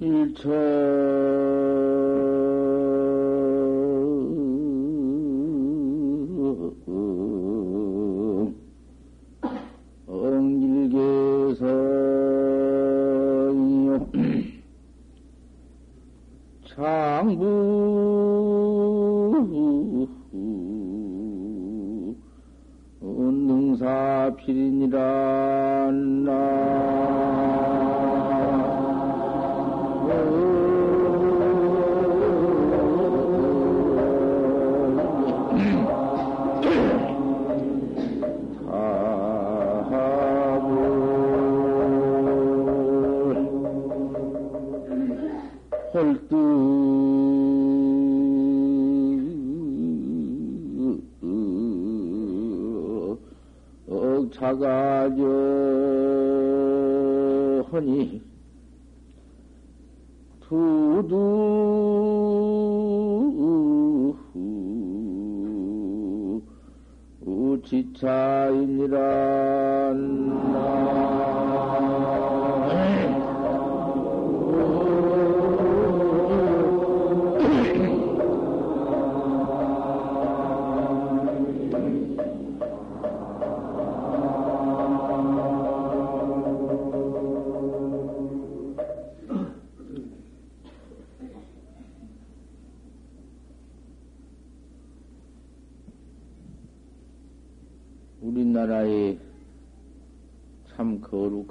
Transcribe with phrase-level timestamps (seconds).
[0.00, 0.48] 일처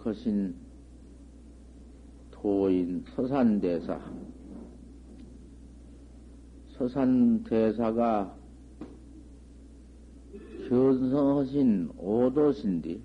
[0.07, 0.55] 거룩하신
[2.31, 3.99] 도인 서산대사.
[6.77, 8.37] 서산대사가
[10.69, 13.01] 현성하신 오도신디.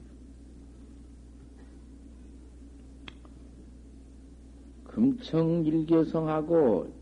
[4.85, 6.93] 금청일개성하고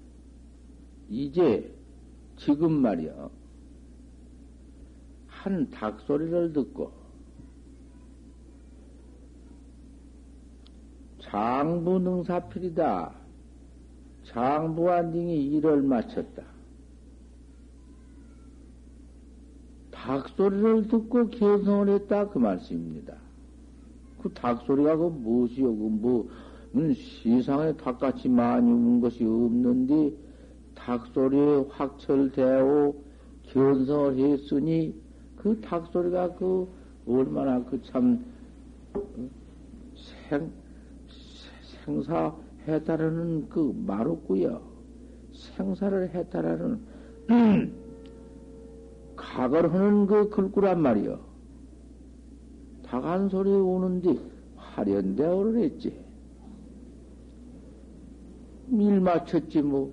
[1.11, 1.75] 이제
[2.37, 3.28] 지금 말이야.
[5.27, 7.00] 한 닭소리를 듣고
[11.31, 13.13] 장부 능사필이다.
[14.25, 16.43] 장부한딩이 일을 마쳤다.
[19.93, 22.29] 닭소리를 듣고 개성을 했다.
[22.29, 23.15] 그 말씀입니다.
[24.21, 25.69] 그 닭소리가 그 무엇이요?
[25.69, 26.29] 그 뭐,
[26.75, 30.12] 음, 세상에 닭같이 많이 운 것이 없는데,
[30.75, 32.93] 닭소리에 확철되어
[33.45, 34.95] 견성을 했으니,
[35.37, 36.69] 그 닭소리가 그
[37.07, 38.25] 얼마나 그 참
[40.29, 40.51] 생,
[41.91, 42.33] 생사
[42.69, 44.61] 해탈하는 그 말 없고요.
[45.33, 46.81] 생사를 해탈하는
[49.17, 51.19] 각을 하는 그 글구란 말이요.
[52.84, 54.17] 닭한 소리 오는데
[54.56, 55.99] 화련대어를 했지.
[58.69, 59.93] 밀 맞췄지 뭐.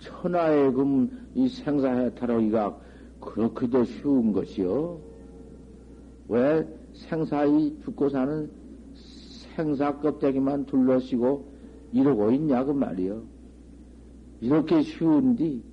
[0.00, 2.76] 천하의 금이 생사 해탈하기가
[3.20, 5.00] 그렇게도 쉬운 것이요.
[6.28, 8.50] 왜 생사이 죽고 사는
[9.58, 11.48] 생사 껍데기만 둘러쓰고
[11.92, 13.24] 이러고 있냐, 그 말이요.
[14.40, 15.64] 이렇게 쉬운디,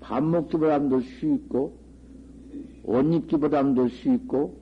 [0.00, 1.76] 밥 먹기보다도 쉽고,
[2.84, 4.56] 옷 입기보다도 쉽고,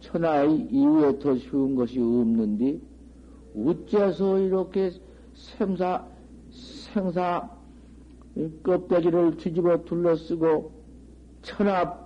[0.00, 2.78] 천하의 이후에 더 쉬운 것이 없는데,
[3.56, 4.90] 어째서 이렇게
[5.32, 6.04] 생사,
[6.50, 7.48] 생사
[8.62, 10.70] 껍데기를 뒤집어 둘러쓰고,
[11.40, 11.98] 천하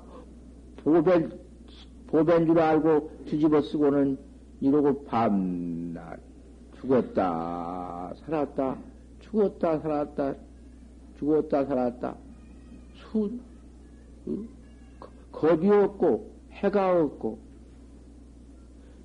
[0.85, 1.31] 보배,
[2.07, 4.26] 보배인 줄 알고 뒤집어 쓰고는
[4.61, 6.19] 이러고 밤낮
[6.81, 8.77] 죽었다, 살았다,
[9.21, 10.35] 죽었다, 살았다,
[11.19, 12.17] 죽었다, 살았다.
[12.95, 13.31] 수,
[15.33, 17.39] 겁이 없고, 해가 없고,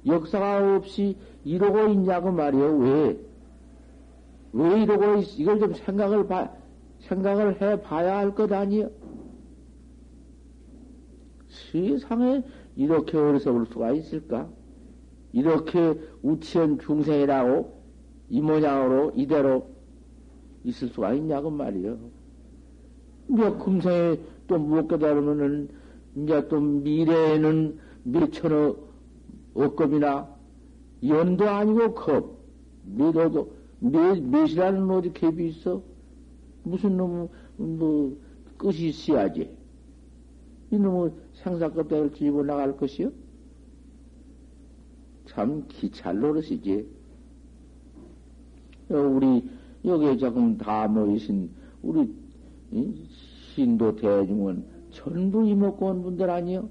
[0.06, 2.78] 역사가 없이 이러고 있냐고 말이요.
[2.78, 3.20] 왜?
[4.54, 6.52] 왜 이러고 있, 이걸 좀 생각을 봐,
[7.02, 8.90] 생각을 해 봐야 할 것 아니요?
[11.72, 12.44] 세상에
[12.76, 14.48] 이렇게 어리석을 수가 있을까?
[15.34, 17.82] 이렇게 우치한 중생이라고
[18.30, 19.68] 이 모양으로 이대로
[20.64, 21.98] 있을 수가 있냐고 말이요.
[23.28, 24.18] 몇 금생에
[24.48, 25.70] 또 무엇 깨달으면은
[26.16, 28.92] 이제 또 미래에는 몇천억
[29.54, 30.28] 억겁이나
[31.06, 32.38] 연도 아니고 컵
[32.86, 35.82] 몇어도 몇 몇이라는 어디 갭이 있어?
[36.64, 37.30] 무슨 놈
[37.62, 38.18] 뭐
[38.58, 39.58] 끝이 있어야지.
[40.72, 43.12] 이놈의 생사껍데기를 뒤집어 나갈 것이요?
[45.32, 46.86] 참 기찰 노릇이지.
[48.90, 49.50] 어, 우리
[49.86, 51.50] 여기에 조금 다 모이신
[51.82, 52.14] 우리
[53.54, 56.68] 신도 대중은 전부 이먹고 온 분들 아니요?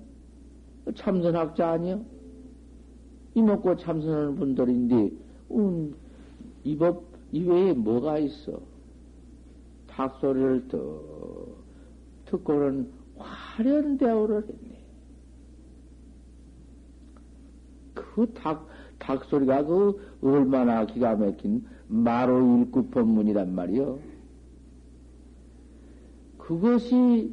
[0.94, 2.04] 참선학자 아니요?
[3.34, 5.10] 이먹고 참선하는 분들인데,
[5.52, 5.94] 음,
[6.64, 8.60] 이법 이외에 뭐가 있어?
[9.86, 11.00] 닭소리를 더
[12.26, 14.69] 듣고는 화려한 대우를 했네.
[18.14, 18.66] 그 닭,
[18.98, 23.98] 닭 소리가 그 얼마나 기가 막힌 마로 일구 법문이란 말이요.
[26.38, 27.32] 그것이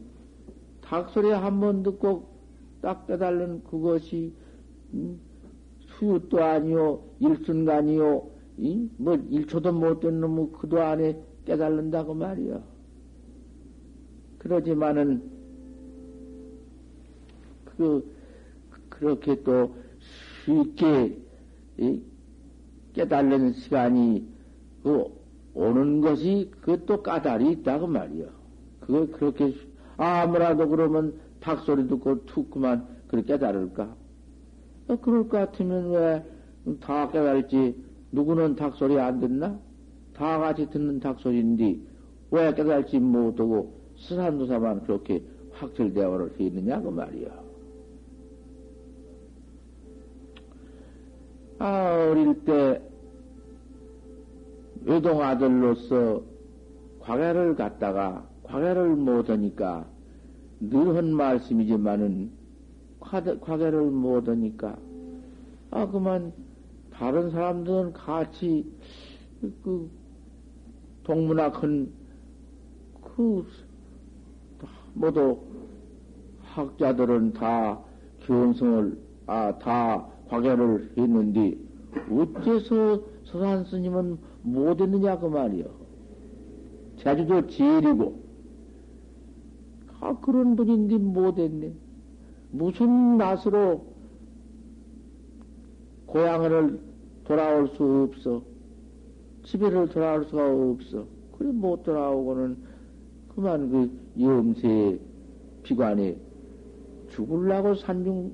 [0.81, 2.27] 닭 소리 한 번 듣고
[2.81, 4.33] 딱 깨달는 그것이
[4.93, 5.19] 음,
[5.97, 8.29] 수유도 아니요 일순간이요
[8.59, 8.89] 이?
[8.97, 12.61] 뭐 일초도 못 된 놈의 그도 안에 깨달는다고 말이요.
[14.39, 15.21] 그러지만은
[17.65, 18.15] 그
[18.89, 19.75] 그렇게 또
[20.47, 21.17] 쉽게
[21.77, 22.01] 이?
[22.93, 24.27] 깨달는 시간이
[24.81, 25.05] 그
[25.53, 28.27] 오는 것이 그것도 까다리 있다고 말이요.
[28.79, 29.53] 그거 그렇게
[29.97, 33.95] 아무라도 그러면 닭소리 듣고 툭 그만 그렇게 깨달을까?
[34.87, 36.23] 어, 그럴 것 같으면 왜
[36.81, 37.75] 다 깨달지?
[38.11, 39.57] 누구는 닭소리 안 듣나?
[40.13, 41.79] 다 같이 듣는 닭소리인데
[42.31, 45.23] 왜 깨달지 못하고 스산도사만 그렇게
[45.53, 47.46] 확철대화를 했느냐 그 말이야.
[51.59, 52.81] 아 어릴 때
[54.85, 56.21] 외동 아들로서
[57.01, 59.85] 과외를 갔다가 과외를 못하니까
[60.59, 62.31] 늘 한 말씀이지만은
[62.99, 64.77] 과외를 못하니까
[65.71, 66.33] 아 그만
[66.91, 68.65] 다른 사람들은 같이
[69.63, 69.89] 그
[71.03, 71.89] 동문학한
[73.15, 73.45] 그
[74.93, 75.39] 모두
[76.41, 77.79] 학자들은 다
[78.21, 81.57] 견성을 아다 과외를 했는데
[82.11, 85.65] 어째서 서산 스님은 못했느냐 그 말이요.
[86.97, 88.19] 제주도 제일이고
[89.99, 91.73] 아 그런 분인데 못했네.
[92.51, 93.85] 무슨 낯으로
[96.05, 96.79] 고향을
[97.25, 98.41] 돌아올 수 없어.
[99.43, 101.05] 집에를 돌아올 수가 없어.
[101.37, 102.57] 그래 못 돌아오고는
[103.35, 104.99] 그만 그 염세
[105.63, 106.17] 비관에
[107.09, 108.31] 죽을라고 산중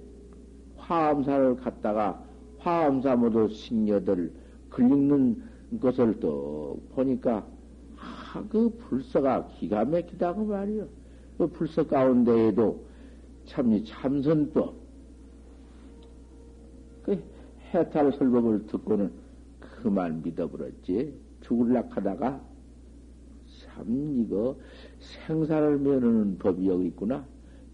[0.84, 2.24] 화엄사를 갔다가
[2.60, 4.32] 화엄사 모두 신녀들
[4.70, 5.42] 걸리는
[5.80, 7.46] 것을 또 보니까
[7.98, 10.88] 아, 그 불서가 기가 막히다고 말이요.
[11.38, 12.84] 그 불서 가운데에도
[13.46, 14.76] 참이 참선법,
[17.04, 17.24] 그
[17.74, 19.12] 해탈 설법을 듣고는
[19.60, 21.14] 그만 믿어버렸지.
[21.42, 22.42] 죽을락 하다가
[23.48, 24.56] 참 이거
[25.00, 27.26] 생사를 면하는 법이 여기 있구나.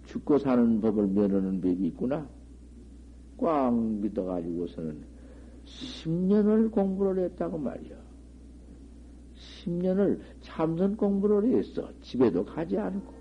[0.08, 2.28] 죽고 사는 법을 면하는 법이 있구나.
[3.40, 5.04] 꽉 믿어가지고서는
[5.66, 7.96] 10년을 공부를 했다고 말이야.
[9.64, 11.90] 10년을 참선 공부를 했어.
[12.02, 13.14] 집에도 가지 않고.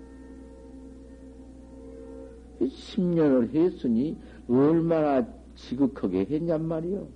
[2.59, 4.17] 10년을 했으니
[4.49, 5.25] 얼마나
[5.55, 7.07] 지극하게 했냔 말이요.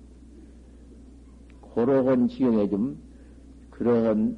[1.74, 2.96] 그러한 지경에 좀,
[3.70, 4.36] 그러한,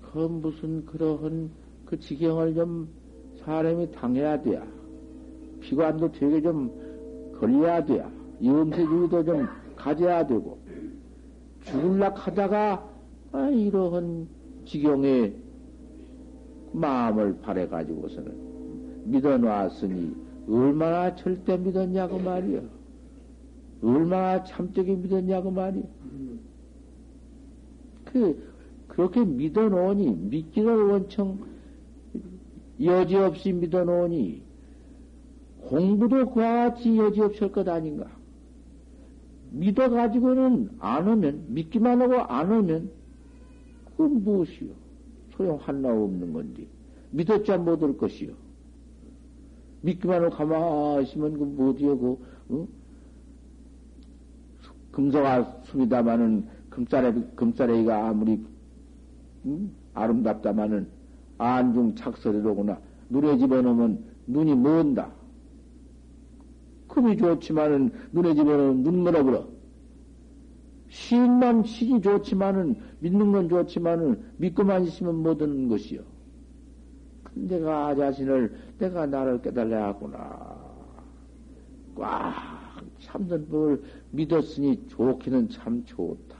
[0.00, 1.50] 그 무슨 그러한
[1.84, 2.88] 그 지경을 좀
[3.44, 4.77] 사람이 당해야 돼야.
[5.68, 6.72] 피관도 되게 좀
[7.38, 8.10] 걸려야 돼야.
[8.42, 10.58] 염세주의도 좀 가져야 되고.
[11.64, 12.88] 죽을락 하다가,
[13.32, 14.26] 아, 이러한
[14.64, 15.34] 지경에
[16.72, 18.32] 마음을 바래가지고서는
[19.04, 20.16] 믿어놨으니
[20.48, 22.62] 얼마나 절대 믿었냐고 말이요.
[23.82, 25.84] 얼마나 참되게 믿었냐고 말이요.
[28.06, 28.42] 그,
[28.86, 31.38] 그렇게 믿어놓으니, 믿기를 원청
[32.82, 34.47] 여지없이 믿어놓으니,
[35.62, 38.06] 공부도 그와 같이 여지없을 것 아닌가.
[39.50, 42.90] 믿어가지고는 안 오면, 믿기만 하고 안 오면,
[43.96, 44.70] 그건 무엇이요?
[45.32, 46.66] 소용 하나 없는 건데.
[47.10, 48.32] 믿었자 못 올 것이요.
[49.82, 52.18] 믿기만 하고 가만히 있으면 그 뭐지요, 그,
[52.50, 52.68] 어?
[54.92, 58.44] 금소가 숨이다마는 금싸레, 금싸레이가 아무리,
[59.46, 59.72] 음?
[59.94, 60.88] 아름답다마는
[61.38, 62.78] 안중 착설이로구나.
[63.08, 65.10] 눈에 집어넣으면 눈이 먼다.
[66.98, 69.46] 금이 좋지만은 눈에 집어넣으면 눈 멀어버려.
[70.88, 76.00] 신만 신이 좋지만은 믿는 건 좋지만은 믿고만 있으면 못하는 것이요.
[77.34, 80.56] 내가 자신을, 내가 나를 깨달아야 하구나.
[81.94, 86.36] 꽉 참는 법을 믿었으니 좋기는 참 좋다.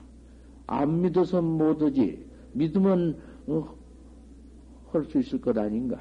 [0.66, 2.26] 안 믿어서 못하지.
[2.52, 3.74] 믿으면, 어,
[4.90, 6.00] 할수 있을 것 아닌가.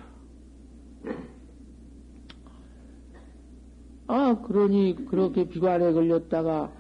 [4.08, 6.72] 아, 그러니, 그렇게 비관에 걸렸다가,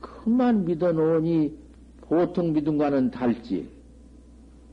[0.00, 1.56] 그만 믿어놓으니,
[2.02, 3.68] 보통 믿음과는 달지.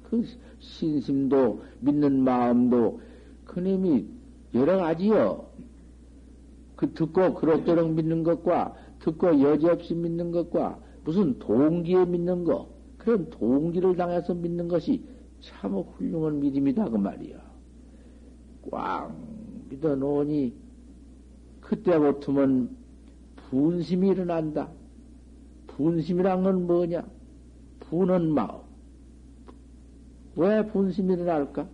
[0.03, 0.23] 그
[0.59, 3.01] 신심도 믿는 마음도
[3.45, 4.07] 그님이
[4.53, 5.45] 여러 가지요.
[6.75, 13.95] 그 듣고 그럭저럭 믿는 것과 듣고 여지없이 믿는 것과 무슨 동기에 믿는 거, 그런 동기를
[13.95, 15.03] 당해서 믿는 것이
[15.41, 17.37] 참 훌륭한 믿음이다, 그 말이야.
[18.71, 19.15] 꽝
[19.69, 20.53] 믿어 놓으니,
[21.65, 22.69] 그때부터는
[23.49, 24.69] 분심이 일어난다.
[25.67, 27.03] 분심이란 건 뭐냐?
[27.81, 28.59] 분은 마음.
[30.35, 31.67] 왜 분심이 일어날까?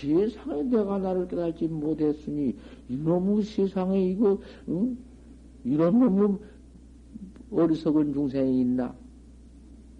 [0.00, 2.56] 세상에 내가 나를 깨달지 못했으니,
[2.88, 4.96] 이놈의 세상에 이거, 응?
[5.64, 6.38] 이런 놈의
[7.50, 8.94] 어리석은 중생이 있나?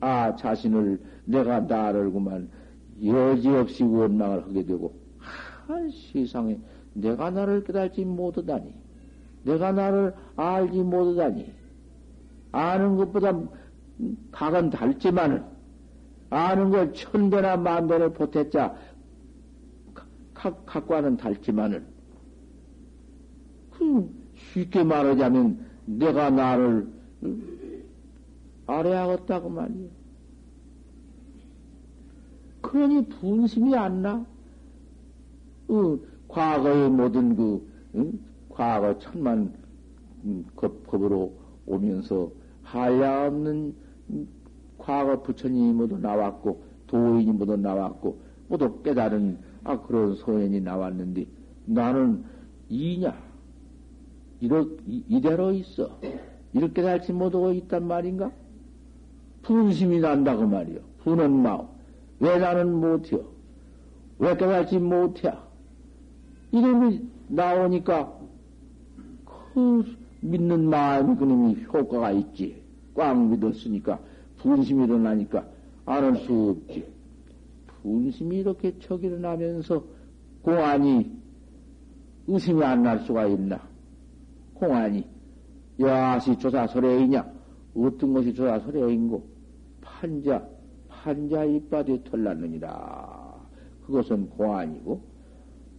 [0.01, 2.51] 아, 자신을, 내가 나를 그만
[3.03, 4.95] 여지없이 원망을 하게 되고,
[5.67, 6.59] 아, 세상에
[6.95, 8.73] 내가 나를 깨달지 못하다니,
[9.45, 11.53] 내가 나를 알지 못하다니,
[12.53, 13.39] 아는 것보다
[14.33, 15.45] 각은 닳지만은,
[16.31, 18.75] 아는 걸 천배나 만배를 보탰자,
[20.35, 21.85] 각과는 닳지만은,
[23.71, 26.89] 그 쉽게 말하자면, 내가 나를
[28.67, 29.89] 아래하겠다고 말이요.
[32.63, 34.25] 그러니 분심이 안 나?
[35.69, 35.99] 어,
[36.35, 37.65] 과거의 모든 그,
[37.95, 38.19] 응?
[38.49, 39.53] 과거 천만
[40.25, 41.33] 음, 법으로
[41.65, 42.31] 오면서
[42.65, 43.75] 한량없는
[44.77, 51.25] 과거 부처님이 모두 나왔고, 도인이 모두 나왔고, 모두 깨달은, 아, 그런 소연이 나왔는데,
[51.67, 52.25] 나는
[52.69, 53.15] 이냐?
[54.41, 56.01] 이러, 이대로 있어.
[56.53, 58.33] 이렇게 달지 못하고 있단 말인가?
[59.43, 60.81] 분심이 난다고 그 말이요.
[61.05, 61.67] 분은 마음.
[62.19, 63.25] 왜 나는 못해요?
[64.19, 65.33] 왜 깨달지 못해?
[66.55, 68.17] 이름이 나오니까
[69.25, 69.85] 그
[70.21, 72.63] 믿는 마음이 그놈이 효과가 있지.
[72.95, 73.99] 꽉 믿었으니까
[74.39, 75.45] 분심이 일어나니까
[75.87, 76.87] 안 할 수 없지.
[77.83, 79.85] 분심이 이렇게 척 일어나면서
[80.43, 81.11] 공안이
[82.29, 83.61] 의심이 안 날 수가 있나?
[84.55, 85.05] 공안이
[85.81, 87.27] 야시 조사설레이냐?
[87.75, 89.27] 어떤 것이 조사설레인고?
[89.81, 90.47] 판자,
[90.89, 93.35] 판자 이빨이 털났느니라.
[93.87, 95.01] 그것은 공안이고,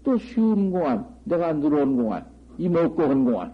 [0.06, 2.26] 또 쉬운 공안, 내가 늘어온 공안,
[2.60, 3.54] 이먹고 한 공안,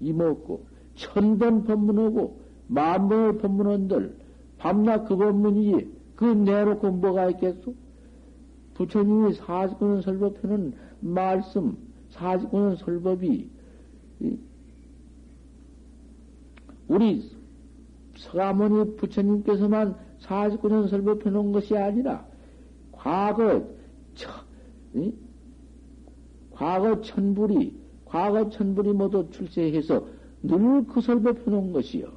[0.00, 0.66] 이먹고,
[0.96, 4.16] 천번 법문하고, 만번을 법문한들,
[4.58, 7.74] 밤낮 그 법문이지, 그 내놓고 뭐가 있겠소?
[8.74, 11.76] 부처님이 사십구년 설법하는 말씀,
[12.10, 13.48] 사십구년 설법이,
[16.88, 17.30] 우리
[18.16, 22.26] 서가모니 부처님께서만 49년 설법해 놓은 것이 아니라,
[22.90, 23.64] 과거,
[24.14, 24.28] 처,
[24.94, 25.12] 이?
[26.54, 30.04] 과거 천불이, 과거 천불이 모두 출세해서
[30.42, 32.08] 늘 그 설법 해 놓은 것이요.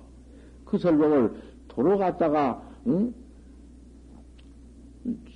[0.66, 1.34] 그 설법을
[1.68, 3.14] 도로 갔다가, 응?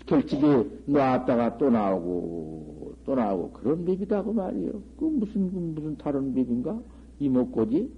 [0.07, 4.81] 결집에 놨다가 또 나오고, 또 나오고, 그런 법이다고 말이요.
[4.97, 6.79] 그 무슨, 그 무슨 다른 법인가?
[7.19, 7.91] 이목고지?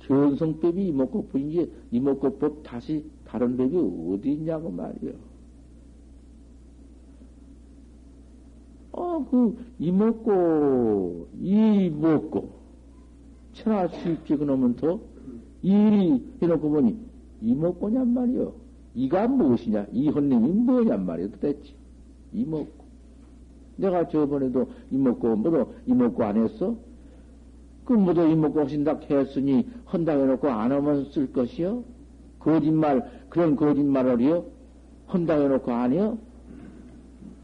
[0.00, 3.76] 견성법이 이목고법인지 이목고법 다시 다른 법이
[4.14, 5.12] 어디 있냐고 말이요.
[8.96, 12.50] 어, 그, 이먹고, 이 먹고,
[13.52, 15.00] 천하 수입지 그놈은 더,
[15.62, 16.96] 일이 해놓고 보니,
[17.42, 18.52] 이먹고냔 말이요.
[18.94, 19.86] 이가 무엇이냐?
[19.92, 21.30] 이 헌님이 뭐냔 말이요.
[21.32, 21.74] 도대체.
[22.32, 22.84] 이먹고.
[23.76, 26.76] 내가 저번에도 이먹고, 뭐도 이먹고 안 했어?
[27.84, 31.82] 그 모두 이먹고 하신다 했으니 헌당 해놓고 안 하면 쓸 것이요?
[32.38, 34.44] 거짓말, 그런 거짓말을요?
[35.12, 36.18] 헌당 해놓고 안 해요?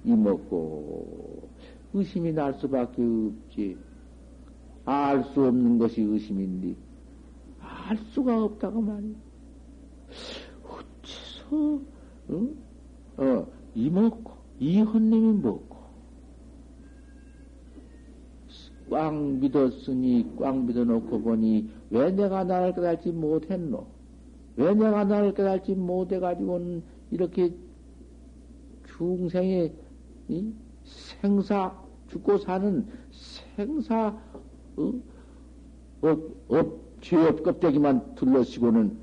[0.04, 1.19] 이먹고
[1.92, 3.78] 의심이 날 수밖에 없지.
[4.84, 6.74] 알 수 없는 것이 의심인데
[7.60, 9.14] 알 수가 없다고 말이야.
[10.64, 11.80] 어째서
[12.30, 12.56] 응?
[13.18, 15.76] 어, 이 먹고 이 헌님이 먹고
[18.90, 23.86] 꽉 믿었으니 꽉 믿어놓고 보니 왜 내가 나를 깨달지 못했노?
[24.56, 27.54] 왜 내가 나를 깨달지 못해가지고는 이렇게
[28.96, 29.72] 중생의
[30.28, 30.52] 이?
[30.84, 31.79] 생사
[32.10, 32.86] 죽고 사는
[33.56, 34.14] 생사
[34.76, 34.92] 어?
[36.02, 38.96] 업, 업, 죄업 껍데기만 둘러쓰고는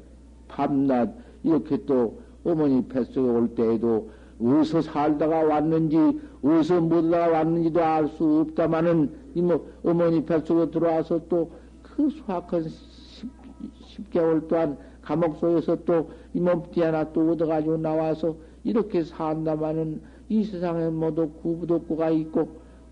[0.47, 4.09] 밤낮 이렇게 또 어머니 뱃속에 올 때에도
[4.41, 5.97] 어디서 살다가 왔는지,
[6.43, 11.49] 어디서 못다가 왔는지도 알 수 없다마는, 이모, 어머니 뱃속에 들어와서 또
[11.81, 19.03] 그 수학한 10, 개월 동안 감옥 속에서 또 이 몸띠 하나 또 얻어가지고 나와서 이렇게
[19.03, 22.49] 산다마는 이 세상에 모두 구부덕구가 있고,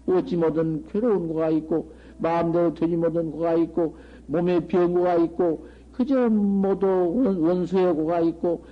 [0.08, 3.98] 어찌 모든 괴로운 거가 있고, 마음대로 되지 못한 거가 있고,
[4.28, 6.86] 몸에 병고가 있고, 그저 모두
[7.42, 8.64] 원수의 고가 있고,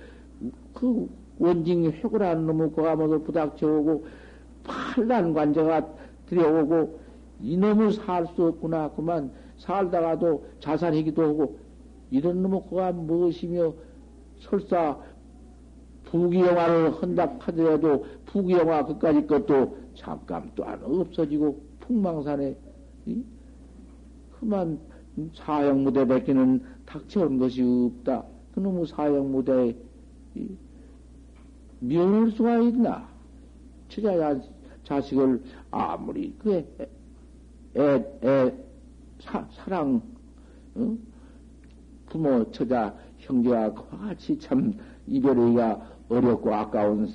[0.72, 4.06] 그 원징 회고라는 놈의 고가 모두 부닥쳐오고,
[4.64, 5.86] 팔란 관자가
[6.26, 6.98] 들여오고,
[7.42, 8.90] 이놈을 살 수 없구나.
[8.90, 11.58] 그만 살다가도 자살하기도 하고,
[12.10, 13.72] 이런 놈의 거가 무엇이며
[14.40, 14.96] 설사
[16.14, 22.56] 부귀영화를 한다 하더라도 부귀영화 그까지 것도 잠깐 또안 없어지고 풍망산에
[24.38, 24.78] 그만
[25.34, 28.24] 사형무대 뱉기는 닥쳐온 것이 없다.
[28.54, 29.74] 그놈의 사형무대에
[31.80, 33.08] 면할 수가 있나?
[33.88, 34.40] 처자
[34.84, 35.42] 자식을
[35.72, 36.88] 아무리 그 애,
[37.76, 38.54] 애, 애
[39.18, 40.00] 사, 사랑
[40.76, 40.96] 어?
[42.06, 44.74] 부모 처자 형제와 같이 참
[45.06, 47.08] 이별하기가 어렵고 아까운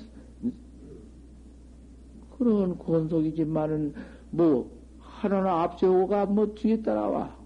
[2.38, 3.94] 그런 권속이지만은
[4.30, 7.38] 뭐 하나나 앞세우가 뭐 뒤에 따라와.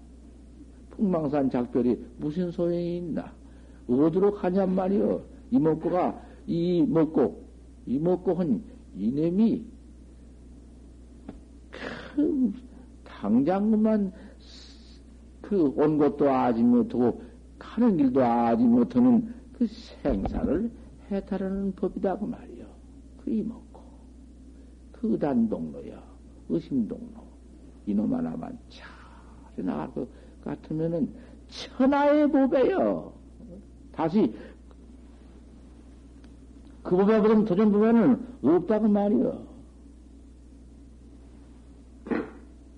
[0.91, 3.33] 풍망산 작별이 무슨 소용이 있나?
[3.89, 5.21] 어디로 가냔 말이여.
[5.51, 7.43] 이먹고가 이 먹고
[7.85, 8.63] 이 먹고 한
[8.95, 9.65] 이놈이
[12.15, 12.53] 그
[13.03, 14.11] 당장 그만
[15.41, 17.21] 그 온 것도 아지 못하고
[17.59, 20.71] 가는 길도 아지 못하는 그 생사를
[21.11, 22.65] 해탈하는 법이다 그 말이요.
[23.23, 23.81] 그 이먹고
[24.91, 26.01] 그 단 동로야
[26.49, 27.23] 의심 동로
[27.85, 28.85] 이놈 하나만 잘
[29.65, 30.07] 나갈 것
[30.43, 31.09] 같으면은
[31.47, 33.13] 천하의 법에요.
[33.91, 34.33] 다시
[36.83, 39.45] 그 법에 그럼 도전 법에는 없다고 말이요.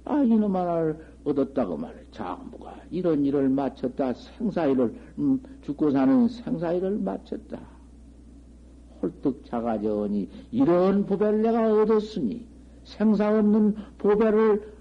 [0.06, 1.96] 아 이놈 하나를 얻었다고 말해.
[2.12, 4.14] 장부가 이런 일을 마쳤다.
[4.14, 7.60] 생사일을 음, 죽고 사는 생사일을 마쳤다.
[9.08, 12.46] 홀뚝 자가져니 이런 보배를 내가 얻었으니
[12.84, 14.74] 생사 없는 보배를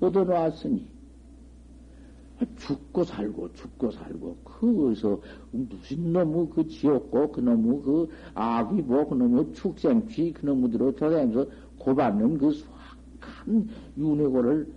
[0.00, 0.92] 얻어놓았으니
[2.56, 5.20] 죽고 살고 죽고 살고 그거서
[5.52, 14.72] 무슨 놈의 그 지옥고 그놈의 그 악귀보 그놈의 축생취 그놈들로 돌아다니면서 고받는 그 수악한 윤회고를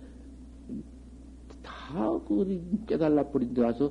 [1.62, 3.90] 다그 깨달라 버린 데 가서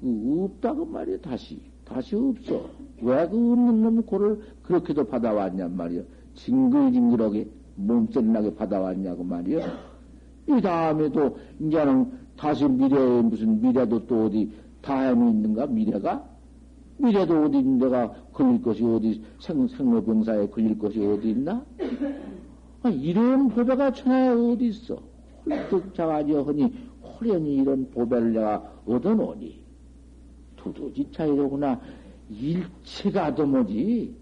[0.00, 2.66] 그 없다고 말이야 다시 다시 없어.
[3.00, 6.02] 왜 그 없는 놈의 고를 그렇게도 받아왔냔 말이야
[6.34, 9.66] 징글징글하게 몸살나게 받아왔냐고 말이야
[10.48, 14.50] 이 다음에도 이제는 다시 미래에 무슨 미래도 또 어디
[14.82, 15.66] 다음이 있는가?
[15.66, 16.24] 미래가?
[16.98, 21.64] 미래도 어디 내가 걸릴 것이 어디 생, 생로병사에 걸릴 것이 어디 있나?
[22.82, 24.98] 아, 이런 보배가 천하에 어디 있어?
[25.46, 26.72] 홀뚝 자가지어 허니
[27.02, 29.67] 호련히 이런 보배를 내가 얻어놓으니
[30.58, 31.80] 두두지차이로구나
[32.30, 34.14] 일체가 도무지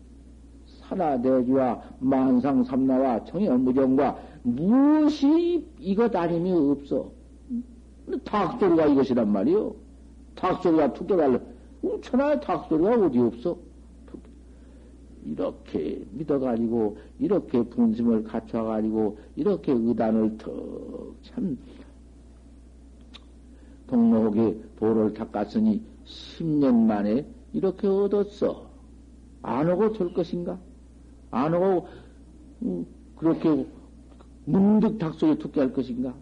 [0.66, 7.10] 산하대주와 만상삼나와 청여무정과 무엇이 이것 아님이 없어.
[8.24, 9.74] 닭소리가 이것이란 말이요.
[10.36, 11.40] 닭소리가 툭깨달라.
[12.02, 13.56] 천하의 닭소리가 어디 없어?
[15.24, 21.58] 이렇게 믿어가지고, 이렇게 분심을 갖춰가지고, 이렇게 의단을 턱 참
[23.88, 28.70] 동로옥에 도를 닦았으니 10년 만에 이렇게 얻었어.
[29.42, 30.58] 안 오고 될 것인가?
[31.30, 31.88] 안 오고,
[32.62, 33.66] 음, 그렇게
[34.44, 36.14] 문득 닭소리 듣게 할 것인가?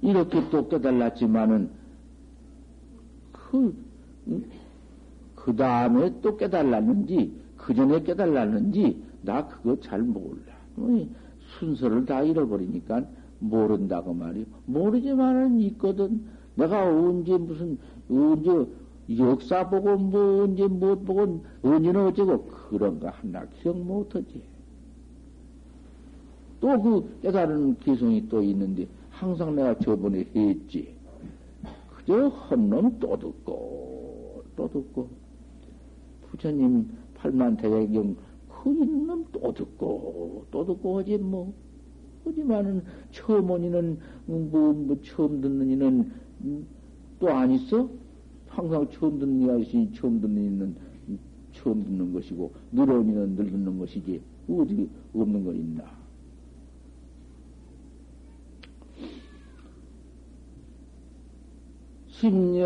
[0.00, 1.70] 이렇게 또 깨달았지만은,
[3.32, 3.74] 그,
[5.34, 10.56] 그 다음에 또 깨달았는지, 그 전에 깨달았는지, 나 그거 잘 몰라.
[11.58, 13.04] 순서를 다 잃어버리니까
[13.38, 14.44] 모른다고 말이요.
[14.66, 16.24] 모르지만은 있거든.
[16.54, 17.78] 내가 언제 무슨,
[18.10, 18.66] 언제
[19.16, 24.42] 역사 보고 뭐 언제 못 보고 언제는 어쩌고 그런 거 하나 기억 못하지.
[26.60, 30.94] 또 그 깨달은 기성이 또 있는데 항상 내가 저번에 했지.
[31.96, 35.08] 그저 헌놈 또 듣고, 또 듣고.
[36.30, 38.16] 부처님 팔만대경그
[38.66, 41.52] 있는 또 듣고, 또 듣고 하지 뭐.
[42.28, 46.12] 하지만은 처음 오니는, 뭐, 뭐, 처음 듣는 이는
[47.18, 47.88] 또 안 있어?
[48.48, 50.76] 항상 처음 듣는 이가 있으니 처음 듣는 이는
[51.52, 54.20] 처음 듣는 것이고, 늘어온 이는 늘 듣는 것이지.
[54.48, 55.84] 어디 없는 거 있나?
[62.08, 62.64] 십년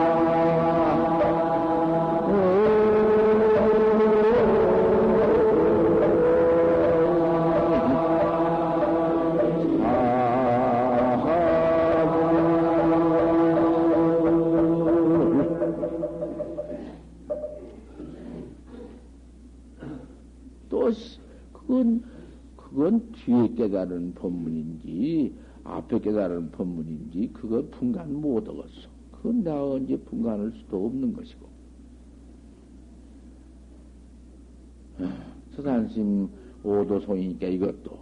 [23.27, 25.35] 뒤에 깨달은 법문인지,
[25.65, 28.87] 앞에 깨달은 법문인지, 그건 분간 못 얻었어.
[29.11, 31.45] 그건 내가 언제 분간할 수도 없는 것이고.
[35.55, 36.29] 서산심
[36.63, 37.99] 오도송이니까 이것도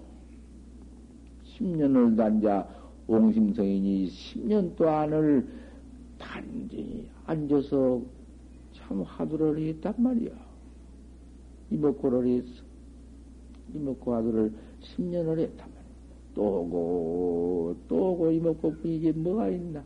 [1.57, 2.67] 10년을 단자
[3.07, 5.47] 옹심성인이 10년 동안을
[6.19, 8.01] 단지 앉아서
[8.73, 10.31] 참 화두를 했단 말이야.
[11.71, 12.63] 이목고를 했어.
[13.73, 14.53] 이목고 화두를
[14.85, 15.85] 10년을 했단 말이야.
[16.33, 19.83] 또 오고, 또 오고, 이목고 뿐이지 뭐가 있나.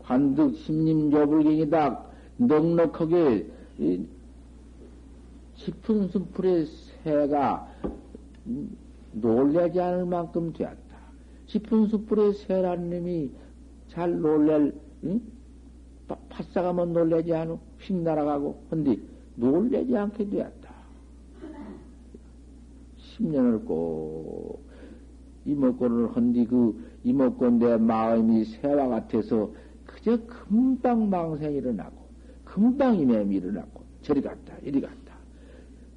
[0.00, 2.04] 관득 심림 조불경이다.
[2.38, 3.46] 넉넉하게
[5.54, 6.66] 깊은 수풀의
[7.04, 7.68] 새가
[9.12, 10.82] 놀래지 않을 만큼 되었다.
[11.46, 13.30] 깊은 수풀의 새라는 놈이
[13.88, 15.20] 잘 놀랄, 응?
[16.28, 18.96] 파싸가면 놀래지 않고 휙 날아가고, 근데
[19.36, 20.61] 놀래지 않게 되었다.
[23.16, 24.64] 10년을 꼭
[25.44, 29.50] 이목권을 한디 그 이목권 내 마음이 새와 같아서
[29.86, 31.96] 그저 금방 망생이 일어나고,
[32.44, 35.14] 금방 이매이 일어나고, 저리 갔다, 이리 갔다.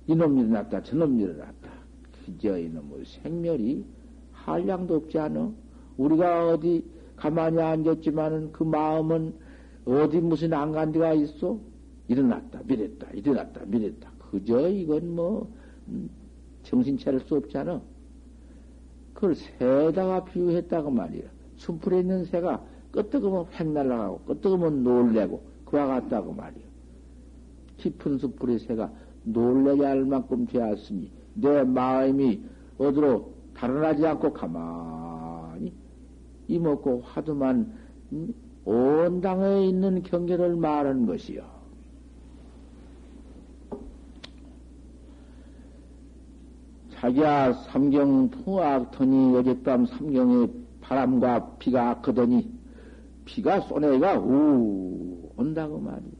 [0.08, 1.72] 이놈 일어났다, 저놈 일어났다.
[2.26, 3.86] 그저 이놈의 생멸이
[4.32, 5.52] 한량도 없지 않아?
[5.98, 6.84] 우리가 어디
[7.16, 9.34] 가만히 앉았지만은 그 마음은
[9.86, 11.60] 어디 무슨 안간 데가 있어?
[12.08, 14.12] 일어났다, 미랬다, 일어났다, 미랬다.
[14.20, 15.52] 그저 이건 뭐,
[15.88, 16.10] 음,
[16.66, 17.82] 정신 차릴 수 없잖아.
[19.14, 21.24] 그걸 새다가 비유했다고 말이야.
[21.56, 26.66] 숲풀에 있는 새가 끄떡으면 획 날아가고, 끄떡으면 놀래고, 그와 같다고 말이야.
[27.78, 28.92] 깊은 숲풀의 새가
[29.24, 32.42] 놀래게 할 만큼 되었으니, 내 마음이
[32.78, 35.74] 어디로 달아나지 않고 가만히
[36.48, 37.74] 이먹고 화두만
[38.12, 38.34] 음,
[38.66, 41.55] 온 당에 있는 경계를 말하는 것이요.
[47.06, 50.48] 자기야 삼경 풍악터니 어젯밤 삼경에
[50.82, 52.52] 바람과 비가 크더니
[53.26, 56.12] 비가 쏘내가 우 온다고 말이야.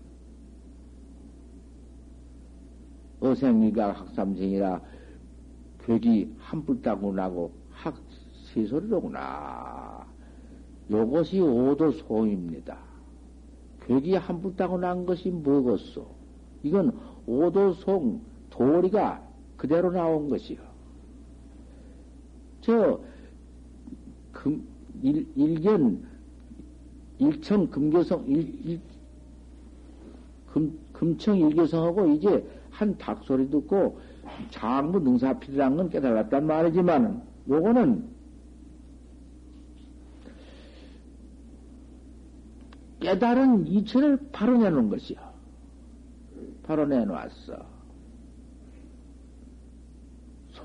[3.20, 4.80] 어생이가 학삼생이라
[5.80, 7.96] 벽이 한불 따고 나고 학
[8.54, 10.06] 세소리로구나.
[10.92, 12.78] 요것이 오도송입니다.
[13.80, 16.06] 벽이 한불 따고 난 것이 뭐겠소?
[16.62, 16.96] 이건
[17.26, 18.22] 오도송
[18.52, 19.24] 도리가
[19.58, 20.75] 그대로 나온 것이요.
[22.66, 23.00] 저,
[24.32, 24.68] 금,
[25.04, 26.04] 일, 일견,
[27.20, 28.82] 일청 금교성, 일, 일,
[30.52, 34.00] 금, 금청 일교성하고 이제 한 닭소리 듣고
[34.50, 38.16] 장부 능사필이란 건 깨달았단 말이지만, 요거는
[43.00, 45.20] 깨달은 이천을 바로 내놓은 것이요.
[46.64, 47.75] 바로 내놓았어.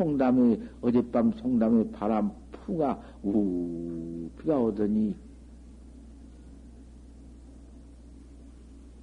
[0.00, 5.14] 송담이, 어젯밤 송담이 바람 푸가, 우, 비가 오더니,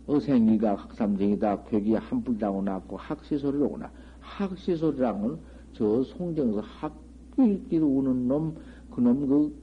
[0.08, 3.92] 어생이가 학삼쟁이다, 벽이 한불 당고 났고, 학시소리로 오나.
[4.22, 5.38] 학시소리랑은
[5.74, 8.56] 저 송정에서 학길길 우는 놈,
[8.90, 9.56] 그놈 그,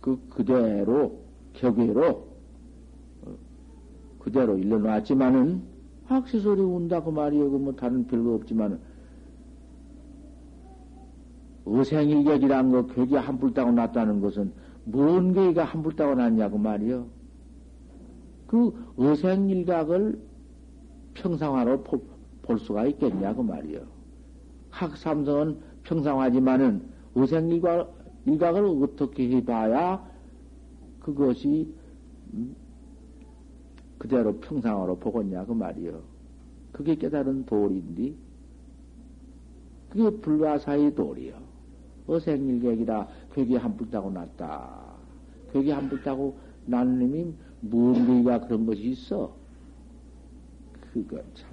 [0.00, 1.18] 그, 그대로,
[1.54, 2.28] 격외로,
[3.22, 3.34] 어,
[4.20, 5.75] 그대로 일러놨지만은,
[6.06, 7.50] 학시소리 운다고 말이요.
[7.50, 8.78] 그뭐 다른 별거 없지만은,
[11.64, 14.52] 어생일격이란 거, 격이 한불 따고 났다는 것은,
[14.84, 17.06] 뭔 계기가 한불 따고 났냐고 말이요.
[18.46, 20.20] 그 어생일각을
[21.14, 21.82] 평상화로
[22.42, 23.80] 볼 수가 있겠냐고 말이요.
[24.70, 26.82] 학삼성은 평상화지만은
[27.14, 30.04] 어생일각, 일각을 어떻게 해봐야
[31.00, 31.72] 그것이
[32.34, 32.54] 음,
[34.06, 36.00] 그대로 평상화로 보겠냐고 말이요.
[36.72, 38.14] 그게 깨달은 도리인데,
[39.90, 41.34] 그게 불가사의 도리요.
[42.06, 44.70] 어생일객이라 벽이 한불 따고 났다.
[45.52, 49.34] 벽이 한불 따고 난 놈이 뭔가 그런 것이 있어.
[50.92, 51.50] 그거 참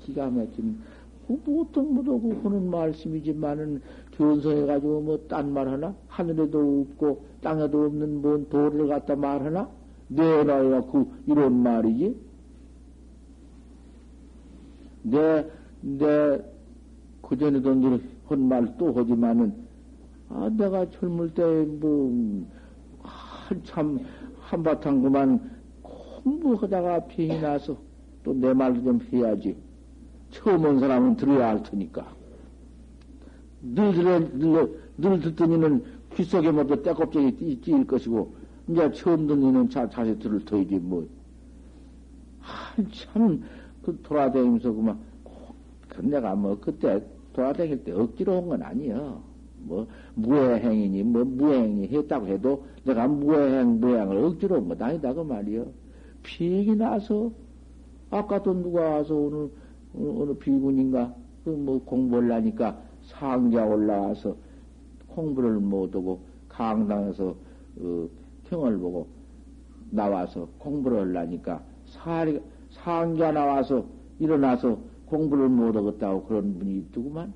[0.00, 0.78] 기가 막힌
[1.26, 8.88] 보통 못하고 하는 말씀이지만은 견성해가지고 뭐 딴 말 하나 하늘에도 없고 땅에도 없는 뭔 도를
[8.88, 9.68] 갖다 말하나
[10.10, 12.16] 내놔야 그 이런 말이지.
[15.02, 15.44] 내
[15.82, 16.38] 내
[17.22, 19.54] 그전에도 늘 한 말 또 하지만은
[20.28, 21.42] 아 내가 젊을 때
[21.80, 22.46] 뭐
[23.02, 23.98] 한참
[24.38, 25.50] 한바탕 그만
[25.82, 27.76] 공부하다가 병이 나서
[28.22, 29.56] 또 내 말도 좀 해야지.
[30.30, 32.06] 처음 온 사람은 들어야 할 테니까.
[33.62, 35.82] 늘 들어, 늘, 늘 듣더니는
[36.14, 38.34] 귀 속에 뭐또 때껍질이 찌일 것이고,
[38.70, 41.06] 이제 처음 듣는 자, 자세 들을 터이지, 뭐.
[42.40, 43.42] 아, 한참
[43.82, 44.98] 그 돌아다니면서 그만
[45.88, 47.02] 그 내가 뭐 그때
[47.32, 49.22] 돌아다닐 때 억지로 온 건 아니여.
[49.62, 55.66] 뭐 무해행이니 뭐 무해행이 했다고 해도 내가 무해행 무해행을 억지로 온 건 아니다 그 말이여.
[56.22, 57.30] 비행이 나서
[58.10, 59.50] 아까도 누가 와서 오늘
[59.94, 64.36] 어느 비군인가 그 뭐 공부를 하니까 상자 올라와서
[65.08, 67.34] 공부를 못하고 강당에서
[67.80, 68.08] 어,
[68.50, 69.08] 경을 보고
[69.90, 73.84] 나와서 공부를 하려니까 사리, 상자 나와서
[74.18, 77.32] 일어나서 공부를 못하겠다고 그런 분이 있더구만.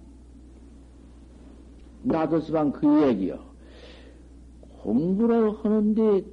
[2.03, 3.39] 나도 시방 그 얘기요.
[4.83, 6.25] 공부를 하는데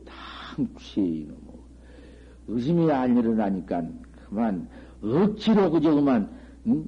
[0.56, 1.64] 당치 뭐
[2.48, 3.88] 의심이 안 일어나니까
[4.28, 4.68] 그만
[5.02, 6.30] 억지로 그저 그만
[6.68, 6.86] 응?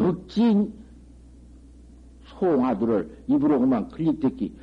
[0.00, 0.72] 억지
[2.24, 4.56] 소화두를 입으로 그만 클릭듣기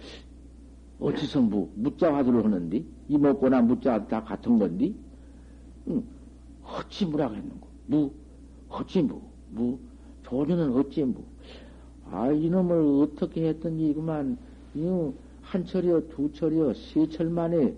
[1.05, 4.91] 어찌서 뭐 무자 화두를 하는데 이먹거나 무자 다 같은 건데
[5.87, 6.03] 응.
[6.63, 7.67] 어찌 무라고 했는고?
[7.87, 8.11] 무?
[8.69, 9.77] 어찌 무, 무?
[10.23, 11.21] 조주는 어찌 무.
[12.09, 14.37] 아 이놈을 어떻게 했던지 그만.
[14.73, 17.75] 이한 철이여 두 철이여 세 철 만에.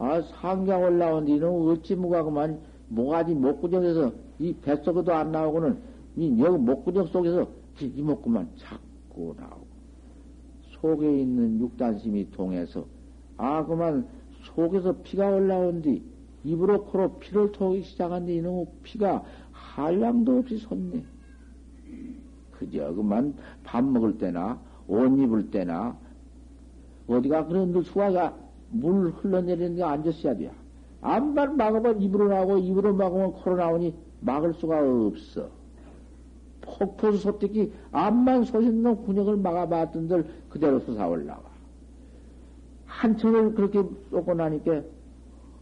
[0.00, 5.78] 아 상경 올라온 이놈 어찌 무가 그만 모가지 목구정에서 이 뱃속에도 안 나오고는
[6.16, 7.46] 이 여기 목구정 속에서
[7.80, 9.67] 이목구만 자꾸 나오고
[10.80, 12.84] 속에 있는 육단심이 통해서
[13.36, 14.06] 아 그만
[14.42, 16.02] 속에서 피가 올라온 뒤
[16.44, 21.04] 입으로 코로 피를 토기 시작한 뒤 이놈의 피가 한량도 없이 솟네.
[22.52, 25.96] 그저 그만 밥 먹을 때나 옷 입을 때나
[27.06, 28.36] 어디가 그런 수화가
[28.70, 30.50] 물 흘러내리는 데 앉았어야 돼.
[31.00, 35.57] 안만 막으면 입으로 나오고 입으로 막으면 코로 나오니 막을 수가 없어.
[36.78, 41.40] 폭포수 소떼기 암만 소신놈 군역을 막아봤던들 그대로 솟아 올라와.
[42.86, 44.82] 한층을 그렇게 쏟고 나니까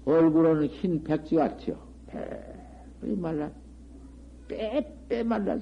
[0.05, 1.77] 얼굴은 흰 백지 같아요.
[2.11, 3.51] 빼 말라.
[4.49, 5.61] 빼빼 말라어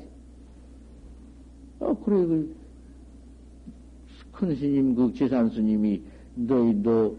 [2.05, 2.65] 그래 그
[4.35, 6.03] 큰 스님 그 재산 스님이
[6.35, 7.15] 너희 너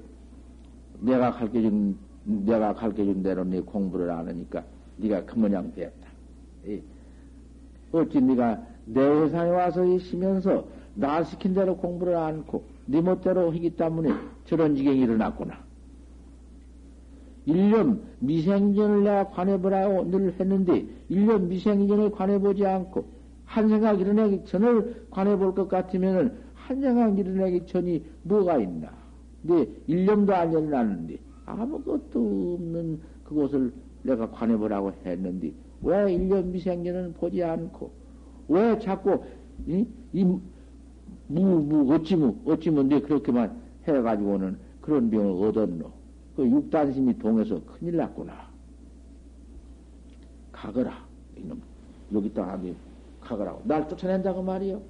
[0.99, 4.63] 내가 가르쳐 준 내가 가르쳐 준 대로 네 공부를 안 하니까
[4.97, 6.09] 네가 그 모양 되었다.
[7.99, 14.13] 어찌 네가 내 회상에 와서 있으면서 나 시킨 대로 공부를 않고 네 멋대로 하기 때문에
[14.45, 15.65] 저런 지경이 일어났구나.
[17.45, 23.05] 일년 미생전을 내가 관해보라고 늘 했는데 일년 미생전을 관해보지 않고
[23.45, 28.89] 한 생각 일어나기 전을 관해볼 것 같으면은 한 생각 일어나기 전이 뭐가 있나?
[29.45, 35.51] 근데 일년도 안 일어났는데 아무것도 없는 그곳을 내가 관해보라고 했는데
[35.85, 37.91] 왜 일년 미생전은 보지 않고
[38.49, 39.23] 왜 자꾸
[39.65, 40.23] 이, 이
[41.27, 45.91] 무, 무, 어찌무, 어찌무, 내 그렇게만 해가지고는 그런 병을 얻었노.
[46.35, 48.49] 그 육단심이 동해서 큰일 났구나.
[50.51, 51.05] 가거라.
[51.37, 51.61] 이놈.
[52.13, 52.75] 여기다 하면
[53.21, 53.61] 가거라고.
[53.65, 54.81] 날 쫓아낸다고 말이요.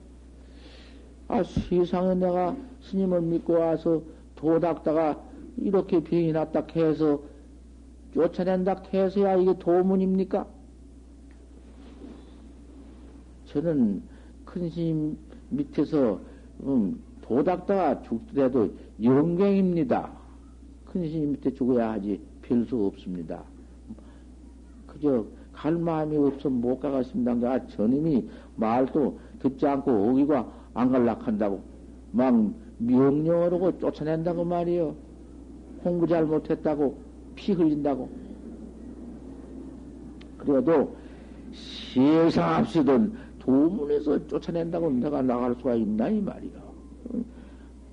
[1.27, 4.01] 아, 세상에 내가 스님을 믿고 와서
[4.35, 5.23] 도닦다가
[5.57, 7.21] 이렇게 병이 났다 해서
[8.13, 10.45] 쫓아낸다 해서야 이게 도문입니까?
[13.55, 14.01] 저는
[14.43, 15.17] 큰 스님
[15.49, 16.19] 밑에서
[16.63, 18.69] 음, 도닦다가 죽더라도
[19.01, 20.11] 영광입니다.
[20.85, 23.43] 큰 스님 밑에 죽어야 하지 별수 없습니다.
[24.87, 27.49] 그저 갈 마음이 없어 못 가겠습니다.
[27.49, 31.61] 아, 저님이 말도 듣지 않고 어기가 안 갈락한다고
[32.11, 34.93] 막 명령으로 쫓아낸다고 말이요.
[35.81, 36.97] 공부 잘 못했다고
[37.35, 38.09] 피 흘린다고.
[40.39, 40.93] 그래도
[41.93, 46.65] 세상 앞시던 도문에서 쫓아낸다고 내가 나갈 수가 있나 이 말이야.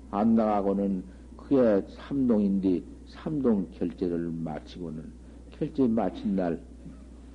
[0.09, 1.03] 안 나가고는
[1.37, 5.03] 그의 삼동인데 삼동 결제를 마치고는
[5.51, 6.59] 결제 마친 날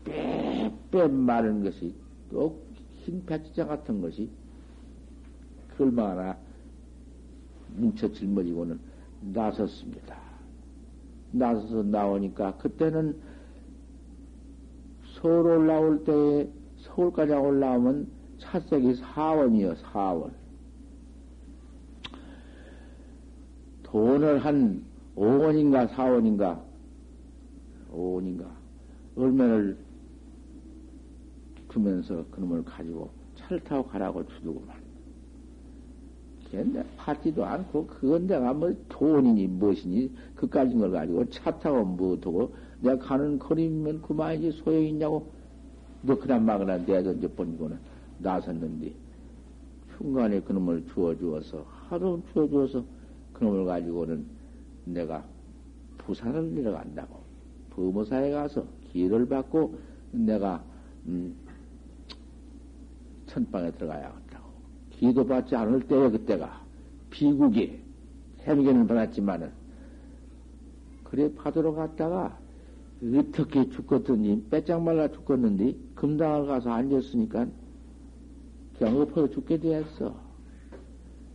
[0.04, 1.94] 빼빼 마른 것이
[2.30, 4.28] 또흰 배지자 같은 것이
[5.78, 6.36] 얼마나
[7.76, 8.80] 뭉쳐 짊어지고는
[9.32, 10.18] 나섰습니다.
[11.30, 13.16] 나서서 나오니까 그때는
[15.14, 16.48] 서울 올라올 때에
[16.80, 18.08] 서울까지 올라오면
[18.40, 20.32] 차색이 사원이요, 사원.
[23.82, 24.84] 돈을 한
[25.16, 26.60] 5원인가 4원인가
[27.92, 28.46] 5원인가
[29.16, 29.76] 얼마를
[31.72, 34.76] 주면서 그놈을 가지고 차를 타고 가라고 주더구만.
[36.50, 42.98] 걔네 받지도 않고 그건 내가 뭐 돈이니 무엇이니 그까진 걸 가지고 차 타고 뭐하고 내가
[42.98, 45.30] 가는 거리면 그만이지 소용이 있냐고
[46.02, 47.78] 너 그냥 막으나 내던져 번거는
[48.18, 48.92] 나섰는데
[49.96, 52.84] 중간에 그놈을 주어주어서 하루 주어주어서
[53.32, 54.24] 그놈을 가지고는
[54.84, 55.24] 내가
[55.98, 57.20] 부산을 내려간다고.
[57.70, 59.78] 부모사에 가서 기를 받고
[60.12, 60.64] 내가
[61.06, 61.34] 음,
[63.26, 64.48] 천방에 들어가야겠다고.
[64.90, 66.62] 기도 받지 않을 때에 그때가
[67.10, 67.80] 비국이
[68.40, 69.50] 해미견을 받았지만은
[71.04, 72.38] 그래 파도로 갔다가
[73.02, 77.48] 어떻게 죽겠더니 빼짝 말라 죽겠는데 금당을 가서 앉았으니까
[78.80, 80.14] 엎어 죽게 되었어.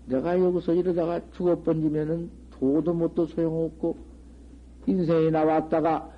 [0.05, 3.97] 내가 여기서 이러다가 죽어 번지면은 도도 못도 소용없고
[4.87, 6.09] 인생이 나왔다가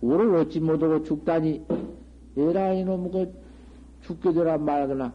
[0.00, 1.64] 도를 얻지 못하고 죽다니
[2.36, 3.32] 에라 이놈 그
[4.02, 5.12] 죽게 되란 말거나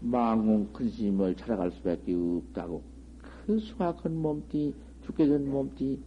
[0.00, 2.82] 망공 큰 스님을 찾아갈 수밖에 없다고.
[3.46, 4.74] 그 수확한 몸띠
[5.06, 5.98] 죽게 된 몸띠.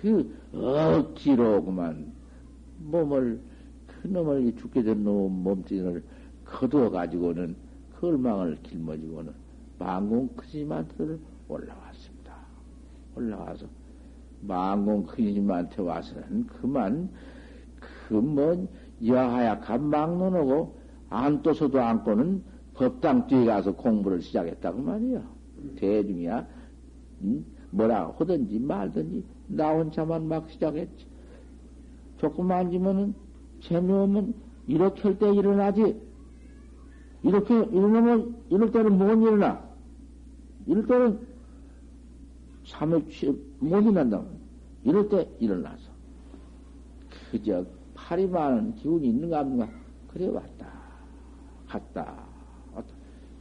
[0.00, 2.17] 그 억지로 그만
[2.78, 3.40] 몸을
[3.86, 6.02] 큰 놈을 죽게 된 놈 몸뚱이를
[6.44, 7.56] 거두어 가지고는
[7.98, 9.32] 그 얼망을 길머지고는
[9.78, 12.34] 망공 크지만트를 올라왔습니다.
[13.16, 13.66] 올라와서
[14.40, 17.10] 망공 크지만트 와서는 그만
[18.08, 18.68] 그먼
[19.04, 20.78] 여하약한 막론하고
[21.10, 22.42] 안 떠서도 안고는
[22.74, 25.22] 법당 뒤에 가서 공부를 시작했다고 말이야.
[25.76, 26.46] 대중이야.
[27.24, 27.44] 응?
[27.70, 31.06] 뭐라 하든지 말든지 나 혼자만 막 시작했지.
[32.18, 33.14] 조금 앉으면은
[33.60, 34.34] 재미없으면
[34.66, 36.00] 이렇게 할 때 일어나지.
[37.22, 39.62] 이렇게 일어나면 이럴 때는 못 일어나.
[40.66, 41.26] 이럴 때는
[42.66, 43.04] 잠을
[43.60, 44.22] 못 일어난다.
[44.84, 45.90] 이럴 때 일어나서
[47.30, 49.68] 그저 팔이 많은 기운이 있는가 없는가
[50.08, 50.66] 그래 왔다
[51.66, 52.24] 갔다
[52.74, 52.94] 왔다.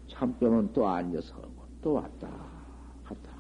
[0.07, 2.29] 참병은 또 앉아서 하고 또 왔다
[3.03, 3.31] 갔다.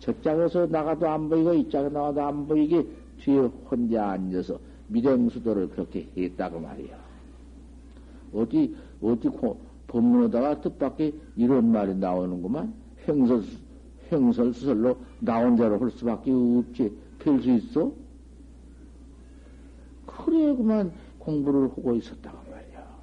[0.00, 2.86] 저짝에서 나가도 안 보이고 이짝에 나가도 안 보이게
[3.18, 3.38] 뒤에
[3.70, 6.96] 혼자 앉아서 미행수도를 그렇게 했다고 말이야.
[8.32, 9.30] 어디, 어디,
[9.86, 12.74] 법문에다가 뜻밖의 이런 말이 나오는구만.
[13.06, 13.42] 행설,
[14.10, 16.96] 행설수설로 나온 대로 할 수밖에 없지.
[17.18, 17.92] 별수 있어?
[20.06, 22.96] 그래, 그만 공부를 하고 있었다고 말이야.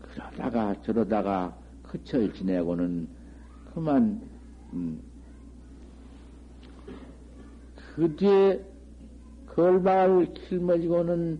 [0.00, 3.08] 그러다가, 저러다가, 그철 지내고는
[3.72, 4.20] 그만,
[4.72, 5.00] 음,
[8.00, 8.64] 그 뒤에
[9.48, 11.38] 걸방을 길머지고는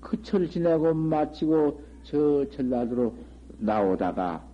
[0.00, 3.14] 그 철 지내고 마치고 저 전라도로
[3.58, 4.44] 나오다가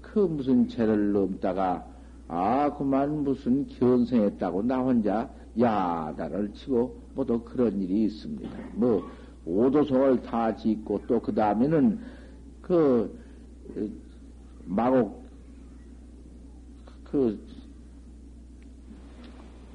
[0.00, 1.86] 그 무슨 죄를 넘다가
[2.26, 5.28] 아 그만 무슨 견성했다고 나 혼자
[5.60, 8.50] 야단을 치고 뭐또 그런 일이 있습니다.
[8.74, 9.06] 뭐
[9.44, 11.98] 오도성을 다 짓고 또 그 다음에는
[12.62, 13.14] 그
[14.64, 15.22] 마곡
[17.04, 17.38] 그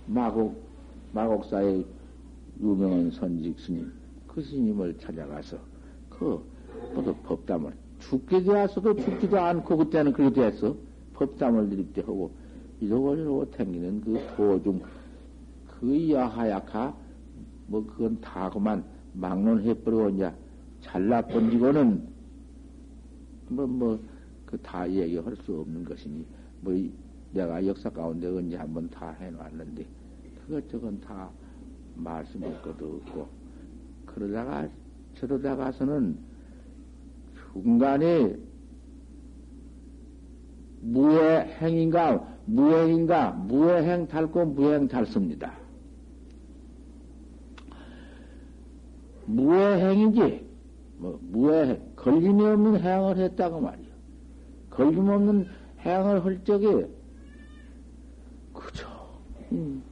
[0.07, 0.66] 마곡
[1.13, 1.85] 마곡사의
[2.61, 3.91] 유명한 선직 스님,
[4.27, 5.57] 그 스님을 찾아가서
[6.09, 6.41] 그
[6.93, 10.75] 모두 법담을 죽게 되었어도 죽지도 않고 그때는 그렇게 됐어.
[11.13, 12.31] 법담을 드릴 때 하고
[12.79, 14.81] 이러고 저러고 탱기는 그 도중
[15.79, 16.95] 그 야하야카
[17.67, 20.31] 뭐 그건 다 그만 막론해버리고 이제
[20.81, 22.07] 잘라 번지고는
[23.49, 23.97] 뭐 뭐
[24.47, 26.25] 그 다 얘기할 수 없는 것이니
[26.61, 26.73] 뭐
[27.33, 29.85] 내가 역사 가운데 언제 한번 다 해놨는데
[30.47, 31.29] 그것저것 다
[31.95, 33.27] 말씀할 것도 없고,
[34.05, 34.67] 그러다가,
[35.15, 36.17] 저러다가서는
[37.53, 38.37] 중간에
[40.81, 45.53] 무해행인가, 무행인가, 무해행 닳고 무행 닳습니다.
[49.25, 50.47] 무해행이지,
[50.97, 53.87] 뭐, 무해행, 걸림이 없는 행을 했다고 말이요.
[54.69, 55.47] 걸림 없는
[55.81, 56.87] 행을 할 적에,
[58.53, 58.87] 그죠.
[59.51, 59.83] 음.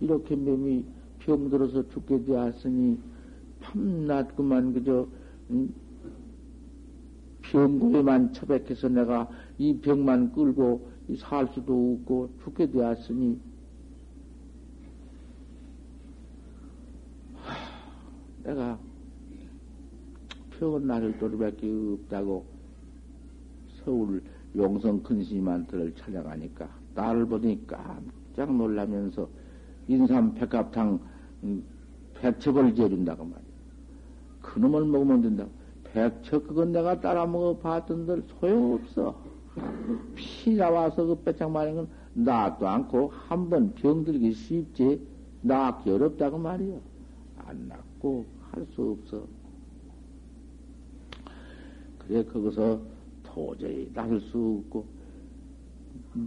[0.00, 0.84] 이렇게 몸이
[1.20, 2.98] 병들어서 죽게 되었으니
[3.60, 5.06] 밤낮 그만 그저.
[5.50, 5.72] 음,
[7.42, 13.38] 병고에만 처백해서 내가 이 병만 끌고 살 수도 없고 죽게 되었으니.
[17.36, 17.54] 하,
[18.42, 18.78] 내가
[20.58, 22.44] 병은 나를 또리밖에 없다고
[23.84, 24.22] 서울
[24.56, 29.28] 용성 큰 스님한테를 찾아가니까 나를 보니 깜짝 놀라면서
[29.88, 30.98] 인삼 백합탕
[31.44, 31.64] 음,
[32.20, 33.46] 백첩을 지어준다고 말이야.
[34.42, 35.50] 그놈을 먹으면 된다고.
[35.84, 39.14] 백첩 그건 내가 따라 먹어 봤던들 소용없어.
[40.14, 45.00] 피 나와서 그 빼짝 마는 건 낫도 않고 한 번 병들기 쉽지
[45.42, 46.76] 낫기 어렵다고 말이야.
[47.46, 49.24] 안 낫고 할 수 없어.
[51.98, 52.80] 그래 거기서
[53.22, 54.84] 도저히 나설 수 없고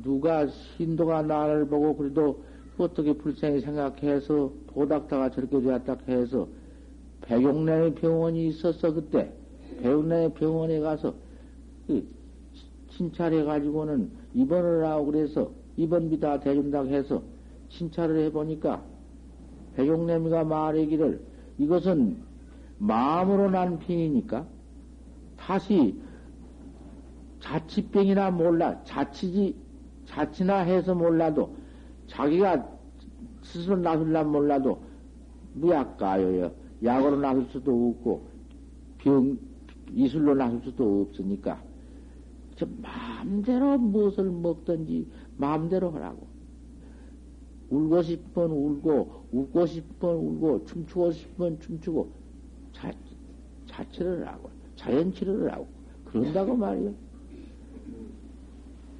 [0.03, 2.43] 누가 신도가 나를 보고 그래도
[2.83, 6.47] 어떻게 불쌍히 생각해서 도닥다가 저렇게 되었다 해서
[7.21, 9.31] 백용량의 병원이 있었어 그때.
[9.81, 11.13] 백용량의 병원에 가서
[11.87, 12.07] 그
[12.91, 17.21] 친찰해 가지고는 입원을 하고 그래서 입원비다 대준다고 해서
[17.69, 18.83] 신차를 해보니까
[19.75, 21.21] 배용내미가 말하기를
[21.59, 22.17] 이것은
[22.77, 24.45] 마음으로 난 병이니까
[25.37, 25.95] 다시
[27.41, 29.55] 자치병이나 몰라 자치지
[30.07, 31.55] 자치나 해서 몰라도
[32.09, 32.67] 자기가
[33.43, 34.81] 스스로 나술라 몰라도
[35.53, 36.51] 무약가요요.
[36.83, 38.27] 약으로 나설 수도 없고
[38.97, 39.37] 병
[39.93, 41.61] 이술로 나설 수도 없으니까.
[42.55, 45.07] 저 마음대로 무엇을 먹든지
[45.37, 46.27] 마음대로 하라고.
[47.69, 52.09] 울고 싶으면 울고 웃고 싶으면 울고 춤추고 싶으면 춤추고
[52.73, 52.91] 자,
[53.67, 54.49] 자체를 하고.
[54.75, 55.67] 자연치료를 하고.
[56.05, 56.93] 그런다고 말이요.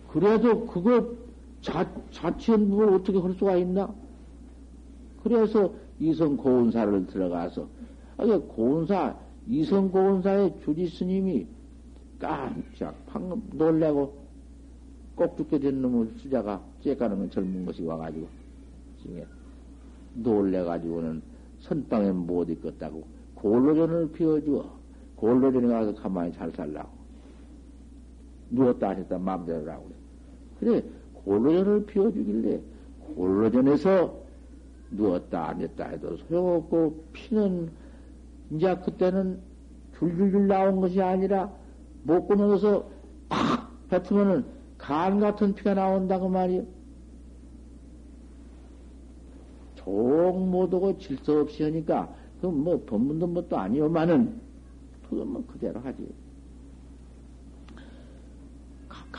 [0.10, 1.16] 그래도 그거
[1.62, 3.93] 자, 자치한 부분을 어떻게 할 수가 있나?
[5.24, 7.68] 그래서 이성 고운사를 들어가서,
[8.18, 9.16] 아, 고운사,
[9.47, 11.47] 이성 고운사의 주지 스님이
[12.20, 14.18] 깜짝 방금 놀래고
[15.16, 18.28] 꼭 죽게 된 놈을 수자가 쬐까는 젊은 것이 와가지고,
[19.03, 19.26] 중에
[20.16, 21.22] 놀래가지고는
[21.60, 23.05] 선방에 못 있겠다고
[23.36, 24.80] 골로전을 피워주어
[25.16, 26.89] 골로전에 가서 가만히 잘 살라고.
[28.51, 29.89] 누웠다 하셨다 마음대로 하고
[30.60, 30.82] 그래.
[30.82, 30.89] 그래,
[31.30, 32.60] 골로전을 피워주길래
[33.16, 34.18] 골로전에서
[34.90, 37.70] 누웠다 앉았다 해도 소용없고 피는
[38.50, 39.40] 이제 그때는
[40.00, 41.52] 줄줄줄 나온 것이 아니라
[42.02, 42.90] 목구멍에서
[43.30, 44.44] 팍 뱉으면은
[44.80, 46.66] 간 같은 피가 나온다고 말이요.
[49.76, 52.12] 종 못 오고 질서 없이 하니까
[52.42, 54.34] 그건 뭐 법문도 뭣도 아니오만은
[55.08, 56.08] 그건 뭐 그대로 하지.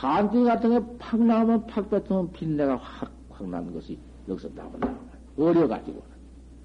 [0.01, 4.91] 간기 같은 게 팍 나오면 팍 뱉으면 빈내가 확, 확 나는 것이 여기서 나온다.
[5.37, 6.01] 어려가지고.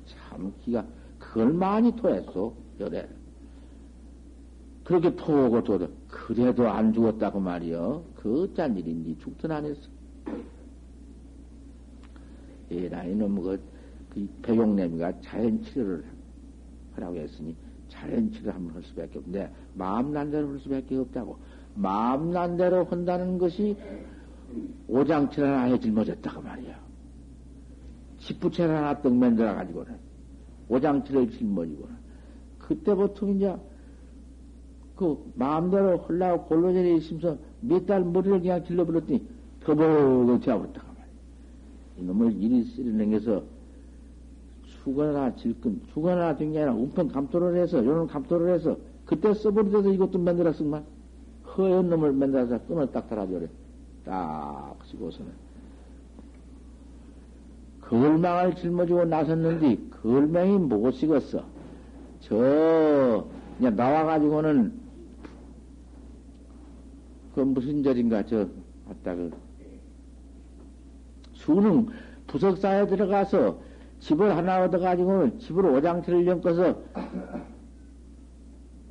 [0.07, 0.83] 참 기가,
[1.19, 3.07] 그걸 많이 토했어, 열에.
[4.85, 8.03] 그렇게 토고 토도, 그래도 안 죽었다고 말이여.
[8.15, 9.83] 그 어쩐 일인지 죽든 안 했어.
[12.71, 13.61] 에라, 이놈, 그,
[14.09, 16.05] 그 배용내미가 자연 치료를
[16.95, 17.55] 하라고 했으니,
[17.91, 21.37] 자연 치료 한번 할 수밖에 없는데, 마음 난 대로 할 수밖에 없다고.
[21.77, 23.77] 마음 난 대로 한다는 것이
[24.89, 26.79] 오장칠 하나 해 짊어졌다고 말이야.
[28.19, 29.95] 집부채 하나 떡 만들어 가지고는
[30.69, 31.95] 오장칠을 짊어지고는
[32.59, 33.55] 그때부터 이제
[34.97, 39.27] 그 마음대로 헐라고 골로전에 있으면서 몇 달 머리를 그냥 길러버렸더니
[39.61, 41.07] 더벅을 되어버렸다고 말이야.
[41.99, 43.43] 이놈을 이리 쓰리냉겨서
[44.83, 50.85] 수건하나 질끈, 수건하나 된게 아니라 우편 감도를 해서, 요런 감도를 해서, 그때 써버리더서 이것도 만들었으만,
[51.57, 53.49] 허연 놈을 만들어서 끈을 딱 달아줘래.
[54.05, 55.33] 딱 쓰고서는.
[57.81, 61.45] 걸망을 짊어지고 나섰는데, 걸망이 못 식었어.
[62.21, 63.27] 저,
[63.57, 64.73] 그냥 나와가지고는,
[67.35, 68.49] 그 무슨 절인가, 저,
[68.91, 69.31] 아따, 그,
[71.47, 71.87] 수능
[72.27, 73.59] 부석사에 들어가서
[74.01, 76.77] 집을 하나 얻어가지고는 집으로 오장치를 엮어서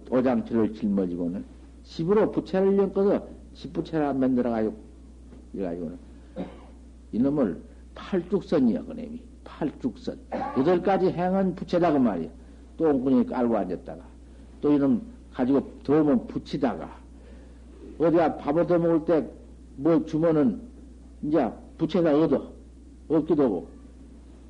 [0.10, 1.44] 오장치를 짊어지고는
[1.86, 4.76] 집으로 부채를 엮어서 집부채를 만들어가지고
[5.54, 5.98] 이래가지고는.
[7.14, 7.62] 이놈을
[7.96, 9.22] 팔죽선이야 그놈이.
[9.46, 10.20] 팔죽선.
[10.58, 12.30] 여덟 가지 행은 부채다 그 말이야.
[12.78, 14.04] 똥구니 깔고 앉았다가
[14.60, 15.02] 또 이놈
[15.34, 17.00] 가지고 더우면 붙이다가
[18.00, 19.46] 어디가 밥 얻어 먹을 때
[19.78, 20.62] 뭐 주면은
[21.22, 22.52] 이제 부채가 얻어
[23.10, 23.68] 얻기도 하고.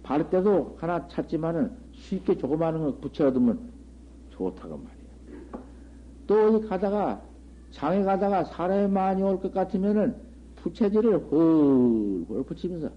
[0.04, 3.60] 바를 때도 하나 찾지만은 쉽게 조그마한 거 붙여 얻으면
[4.32, 4.95] 좋다고 말이야.
[6.28, 7.22] 또 어디 가다가
[7.72, 10.16] 장에 가다가 사람이 많이 올 것 같으면은
[10.58, 12.90] 부채질을 헐헐 붙이면서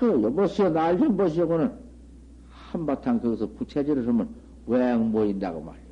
[0.00, 1.72] 허 여보시오 날 좀 보시오고는
[2.50, 4.28] 한바탕 거기서 부채질을 하면
[4.66, 5.84] 왜앙 모인다고 말이야.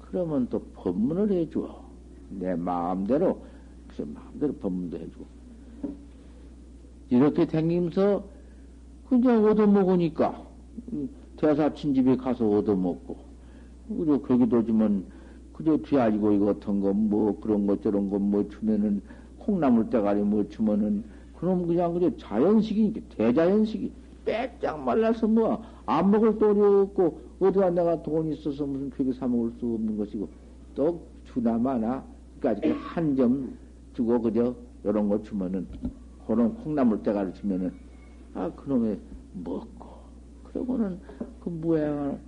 [0.00, 1.80] 그러면 또 법문을 해줘.
[2.30, 3.42] 내 마음대로
[3.88, 5.26] 그 마음대로 법문도 해주고
[7.10, 8.24] 이렇게 댕기면서
[9.08, 10.46] 그냥 얻어먹으니까,
[11.36, 13.16] 대사친 집에 가서 얻어먹고,
[13.88, 15.04] 그저 거기 도 지만,
[15.62, 19.02] 그저 뒤아지고 이거 같은 거, 뭐 그런 것 저런 거 뭐 주면은,
[19.38, 21.04] 콩나물 대가리 뭐 주면은,
[21.38, 23.92] 그럼 그냥 그저 자연식이니까, 대자연식이,
[24.24, 29.66] 빼짝 말라서 뭐, 안 먹을 돈이 없고, 어디가 내가 돈 있어서 무슨 표기 사먹을 수
[29.74, 30.28] 없는 것이고,
[30.74, 32.04] 또 주나 마나,
[32.40, 33.52] 그까지 한 점
[33.94, 34.54] 주고 그저,
[34.84, 35.66] 요런 거 주면은,
[36.26, 37.72] 그런 콩나물 대가리 주면은,
[38.34, 38.98] 아, 그놈의
[39.44, 39.86] 먹고,
[40.44, 40.98] 그러고는
[41.40, 42.18] 그 무행을,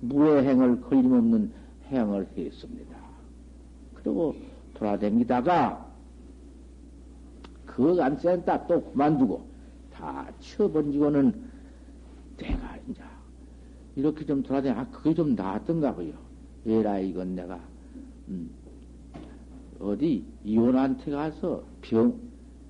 [0.00, 1.61] 무해행을 걸림없는
[1.92, 2.96] 행을 했습니다.
[3.94, 4.34] 그리고
[4.74, 5.92] 돌아다니다가,
[7.66, 9.42] 그거 안 센다 또 그만두고,
[9.92, 11.50] 다 치워번지고는
[12.38, 13.02] 내가 이제,
[13.94, 16.12] 이렇게 좀 돌아다니, 아, 그게 좀 나았던가 봐요.
[16.66, 17.60] 얘라, 이건 내가,
[18.28, 18.50] 음,
[19.78, 22.18] 어디, 이혼한테 가서 병,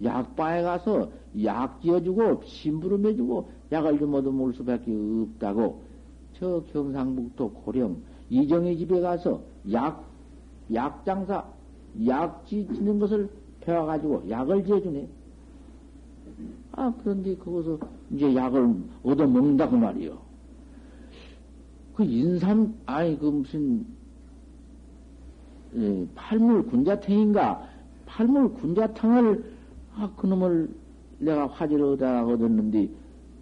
[0.02, 1.10] 약방에 가서
[1.44, 5.82] 약 지어주고 심부름해주고 약을 좀 얻어먹을 수밖에 없다고
[6.34, 8.02] 저 경상북도 고령
[8.32, 10.02] 이정의 집에 가서 약,
[10.72, 11.44] 약장사,
[12.06, 13.28] 약 짓는 것을
[13.60, 15.06] 배워가지고 약을 지어주네.
[16.72, 17.78] 아, 그런데 거기서
[18.10, 20.16] 이제 약을 얻어먹는다, 그 말이요.
[21.94, 23.84] 그 인삼, 아니, 그 무슨,
[25.76, 27.68] 예, 팔물 군자탕인가?
[28.06, 29.44] 팔물 군자탕을,
[29.94, 30.70] 아, 그놈을
[31.18, 32.88] 내가 화제를 얻어 얻었는데,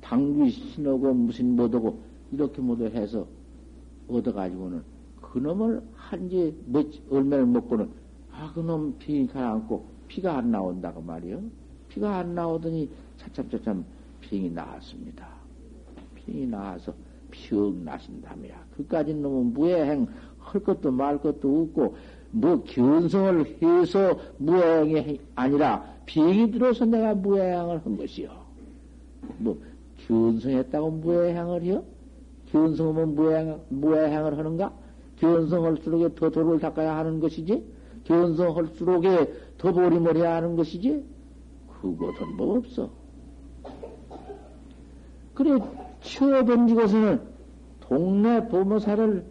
[0.00, 2.00] 당귀 신하고 무슨 뭐더고,
[2.32, 3.24] 이렇게 모두 해서
[4.10, 4.82] 얻어가지고는,
[5.20, 7.90] 그놈을 한지 몇, 얼마를 먹고는,
[8.32, 11.42] 아, 그놈 피 가라앉고, 피가 안 나온다고 말이요.
[11.88, 12.88] 피가 안 나오더니,
[13.18, 13.84] 차참차참
[14.20, 15.28] 병이 나왔습니다.
[16.14, 16.92] 병이 나와서
[17.30, 18.64] 병 나신다며야.
[18.76, 20.06] 그까지 놈은 무해행
[20.38, 21.96] 할 것도 말 것도 없고,
[22.32, 28.30] 뭐 견성을 해서 무해행이 아니라 병이 들어서 내가 무해행을 한 것이요.
[29.38, 29.60] 뭐
[30.06, 31.84] 견성했다고 무해행을 해요?
[32.52, 34.72] 견성하면 무해행, 무해행을 하는가?
[35.16, 37.64] 견성할수록에 더 도를 닦아야 하는 것이지?
[38.04, 41.04] 견성할수록에 더 보림을 해야 하는 것이지?
[41.80, 42.90] 그것은 뭐 없어.
[45.34, 45.58] 그래,
[46.02, 47.20] 치워던지고서는
[47.80, 49.24] 동네 보모사를,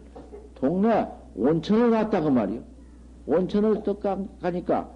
[0.54, 2.60] 동네 온천을 갔다 그 말이요.
[3.26, 4.02] 온천을 떡
[4.40, 4.90] 가니까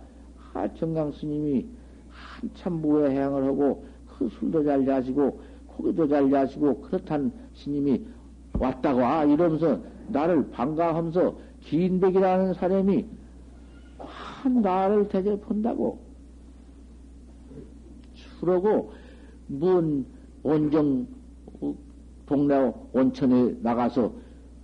[0.53, 1.67] 하청강 스님이
[2.11, 3.85] 한참 무해행을 하고
[4.19, 8.05] 그 술도 잘 자시고 고기도 잘 자시고 그렇단 스님이
[8.59, 13.07] 왔다고 아 이러면서 나를 반가하면서 기인백이라는 사람이
[13.99, 15.99] 한 나를 대접한다고.
[18.15, 18.93] 술하고
[19.47, 20.05] 뭔
[20.43, 21.07] 온정
[21.61, 21.75] 어,
[22.27, 24.13] 동네 온천에 나가서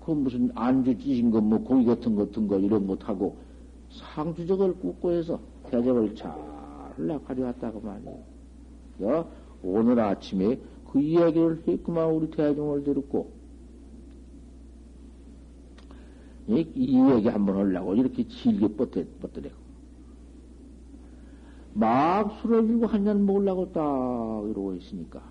[0.05, 3.37] 그 무슨 안주 찌신 거, 뭐 고기 같은 거, 같은 거, 이런 못하고
[3.91, 5.39] 상주적을 굽고 해서
[5.71, 6.33] 대접을 잘
[7.27, 9.27] 가져왔다고 말이에요.
[9.63, 10.59] 오늘 아침에
[10.91, 13.31] 그 이야기를 했구만 우리 대중을 들었고,
[16.51, 19.57] 이, 이 이야기 한번 하려고 이렇게 질게 뻗대, 뻗더래고.
[21.75, 23.83] 막 술을 들고 한 잔 먹으려고 딱
[24.51, 25.23] 이러고 있으니까.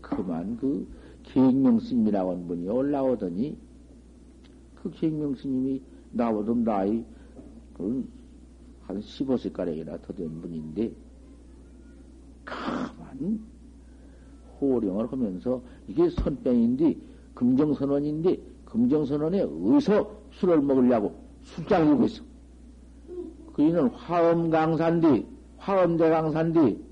[0.00, 0.86] 그만 그
[1.24, 3.56] 갱명 스님이라고 하는 분이 올라오더니
[4.82, 5.80] 그 갱명 스님이
[6.12, 7.02] 나보다 나이
[7.78, 10.92] 한 15세가량이나 더 된 분인데
[12.44, 13.40] 가만
[14.60, 16.96] 호령을 하면서 이게 선병인데
[17.34, 18.38] 금정선원인데
[18.74, 21.14] 금정선원에 어디서 술을 먹으려고
[21.44, 22.22] 술장을 들고 있어.
[23.54, 25.26] 그이는 화엄강산디
[25.58, 26.84] 화엄대강산디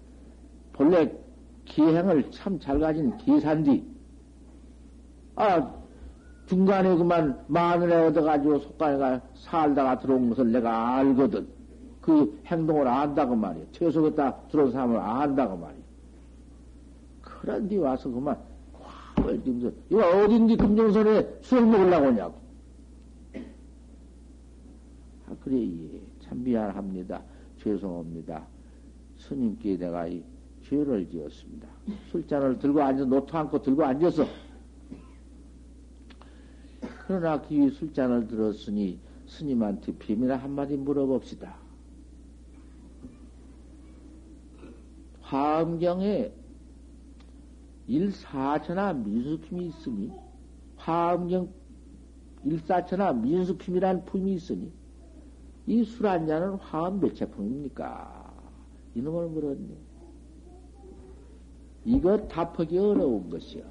[0.75, 1.13] 본래
[1.65, 3.85] 기행을 참 잘 가진 기산디
[5.35, 5.73] 아
[6.47, 11.49] 중간에 그만 마늘에 얻어가지고 속간에가 살다가 들어온 것을 내가 알거든.
[12.01, 13.65] 그 행동을 안다고 말이야.
[13.73, 15.83] 최소 갖다 들어온 사람을 안다고 말이야.
[17.23, 18.37] 그런데 와서 그만
[20.25, 22.35] 어딘지 금정선에 술 먹으려고 하냐고.
[25.29, 26.01] 아, 그래, 예.
[26.21, 27.23] 참 미안합니다.
[27.63, 28.47] 죄송합니다.
[29.19, 30.23] 스님께 내가 이
[30.65, 31.69] 죄를 지었습니다.
[32.11, 34.27] 술잔을 들고 앉아, 노트 안고 들고 앉아서
[37.07, 41.57] 그러나 기위 술잔을 들었으니 스님한테 비밀 한마디 물어봅시다.
[45.21, 46.33] 화엄경에
[47.87, 50.11] 일사천하 민수품이 있으니
[50.77, 51.49] 화엄경
[52.45, 54.73] 일사천하 민수품이란 품이 있으니
[55.67, 58.33] 이 술 한 잔은 화엄 몇 제품입니까?
[58.95, 59.77] 이놈을 물었네.
[61.85, 63.65] 이거 답하기 어려운 것이요.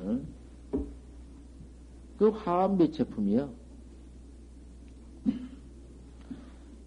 [0.00, 0.26] 응?
[2.18, 3.50] 그 화합 몇 제품이요?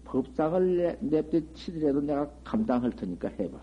[0.04, 3.58] 법상을 냅대 치더라도 내가 감당할 테니까 해봐.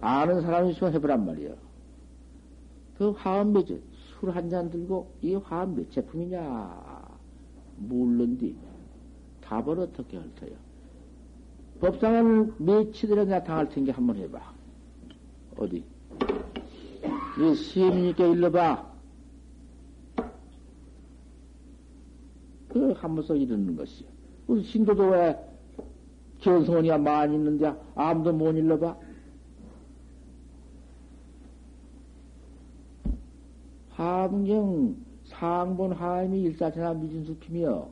[0.00, 1.54] 아는 사람이 있으면 해보란 말이요.
[2.96, 3.80] 그 화합 몇 제,
[4.20, 7.08] 술 한 잔 들고 이 화합 몇 제품이냐?
[7.78, 8.56] 물론디
[9.40, 10.52] 답을 어떻게 할 터요?
[12.92, 14.38] 치더라도 내가 당할 테니까 한번 해봐.
[15.56, 15.82] 어디?
[17.38, 18.90] 이 시민님께 일러봐.
[22.68, 24.08] 그 하면서 이러는 것이요.
[24.46, 25.36] 우리 신도도 왜
[26.40, 28.96] 견성원이야 많이 있는데 아무도 못 일러봐?
[34.00, 34.96] 화엄경
[35.26, 37.90] 상본 화음이 일사천하 미진수품이요.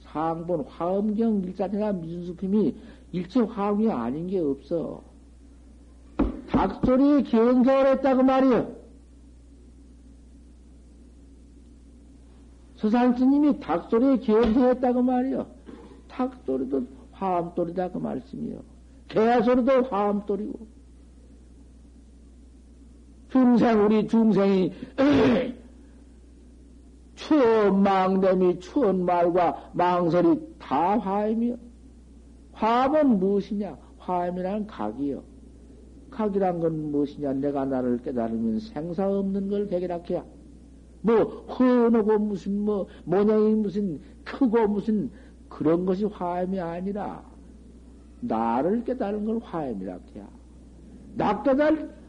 [0.00, 2.76] 상본 화엄경 일사천하 미진수품이
[3.12, 5.02] 일체 화음이 아닌 게 없어.
[6.50, 8.76] 닭소리 견성을 했다고 말이요.
[12.76, 15.46] 서산 스님이 닭소리에 기원성했다고 말이요.
[16.08, 18.60] 닭소리도 화암소리다 그 말씀이요.
[19.08, 20.73] 개소리도 화음돌이고.
[23.34, 24.72] 중생, 우리 중생이,
[27.16, 31.56] 추원 망됨이 추원 말과 망설이 다 화음이요.
[32.52, 33.76] 화음은 무엇이냐?
[33.98, 35.20] 화음이란 각이요.
[36.12, 37.32] 각이란 건 무엇이냐?
[37.32, 40.24] 내가 나를 깨달으면 생사 없는 걸 개결하게야.
[41.02, 41.24] 뭐,
[41.58, 45.10] 헌하고 무슨, 뭐, 모양이 무슨, 크고 무슨,
[45.48, 47.24] 그런 것이 화음이 아니라,
[48.20, 50.28] 나를 깨달은 걸 화음이라 해야.
[51.16, 52.03] 나 깨달,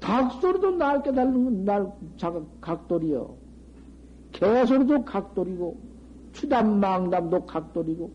[0.00, 1.92] 닭소리도 날 깨달는 건 날
[2.60, 3.36] 각돌이요.
[4.32, 5.78] 개소리도 각돌이고,
[6.32, 8.10] 추담망담도 각돌이고,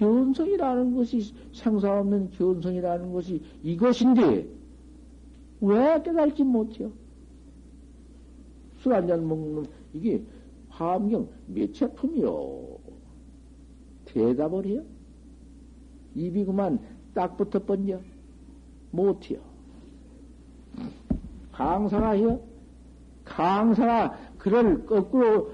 [0.00, 4.48] 견성이라는 것이 생사 없는 견성이라는 것이 이것인데
[5.60, 6.90] 왜 깨달지 못해요?
[8.78, 10.22] 술 한잔 먹는 이게
[10.70, 12.78] 화엄경 몇 제품이요?
[14.06, 14.82] 대답을 해요?
[16.14, 16.78] 입이 그만
[17.14, 18.00] 딱 붙어 번져?
[18.90, 19.40] 못해요.
[21.52, 22.40] 강사가 해요?
[23.24, 25.52] 강사가 그를 거꾸로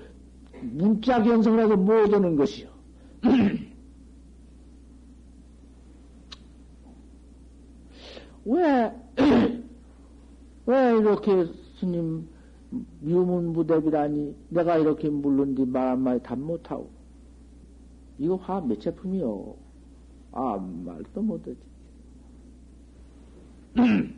[0.62, 2.68] 문자 견성을 해서 못하는 것이요.
[8.44, 8.92] 왜,
[10.66, 11.46] 왜 이렇게
[11.78, 12.28] 스님
[13.04, 16.90] 유문무대비라니 내가 이렇게 물른뒤 말 한마디 답 못하고
[18.18, 19.56] 이거 화 몇 제품이요?
[20.32, 21.56] 아 말도 못하지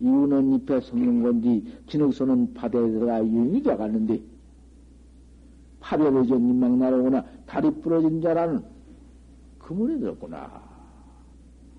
[0.00, 4.20] 이유는 잎에 섞는 건지 진흙소는 바다에 들어가 유인이 되어갔는데
[5.80, 8.62] 파별의 전님 막 날아오거나 다리 부러진 자라는
[9.58, 10.62] 그물에 들었구나.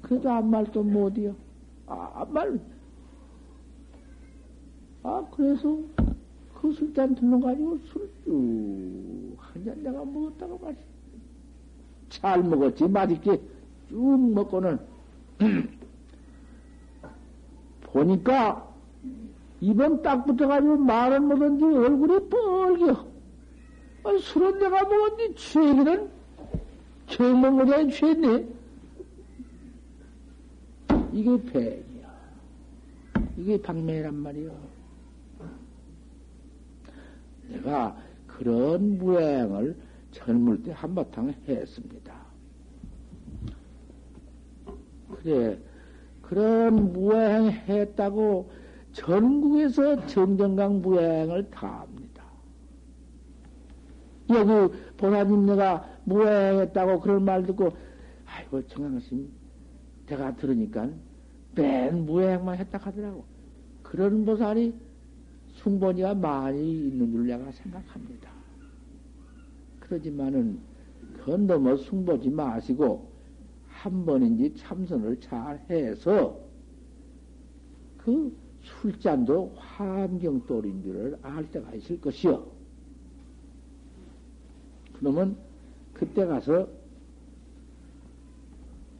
[0.02, 1.36] 그래도 아무 말도 못이요.
[1.88, 2.60] 아, 아무 말.
[5.04, 5.80] 아, 그래서
[6.56, 10.91] 그 술잔 들러 가지고 술쭉 한 잔 내가 먹었다고 말이야.
[12.12, 12.88] 잘 먹었지.
[12.88, 13.41] 맛있게
[13.89, 14.80] 쭉 먹고는
[17.82, 18.70] 보니까
[19.62, 23.05] 입은 딱 붙어가지고 말은 못한지 얼굴이 뻘겨.
[24.03, 25.36] 아니, 술은 내가 먹었니?
[25.36, 26.09] 취하기는
[27.07, 28.47] 처먹은 거잖아, 취했네.
[31.14, 32.12] 이게 배이야.
[33.38, 34.51] 이게 방매란 말이요.
[37.49, 37.95] 내가
[38.26, 39.76] 그런 무행을
[40.12, 42.14] 젊을 때 한바탕 했습니다.
[45.09, 45.57] 그래,
[46.22, 48.51] 그런 무행 했다고
[48.93, 52.24] 전국에서 정정강 무행을 다 합니다.
[54.30, 57.76] 여기 보사님 내가 무행했다고 그런 말 듣고,
[58.26, 59.30] 아이고, 정강심
[60.07, 60.89] 제가 들으니까
[61.55, 63.26] 맨 무행만 했다 하더라고.
[63.84, 64.74] 그런 보살이
[65.55, 68.31] 숭보니가 많이 있는 줄 내가 생각합니다.
[69.92, 70.58] 그러지만은
[71.18, 73.12] 그건 너무 숭보지 마시고
[73.68, 76.39] 한 번인지 참선을 잘 해서
[77.98, 82.48] 그 술잔도 화암경돌인 줄을 알 때가 있을 것이요.
[84.94, 85.36] 그러면
[85.94, 86.70] 그때 가서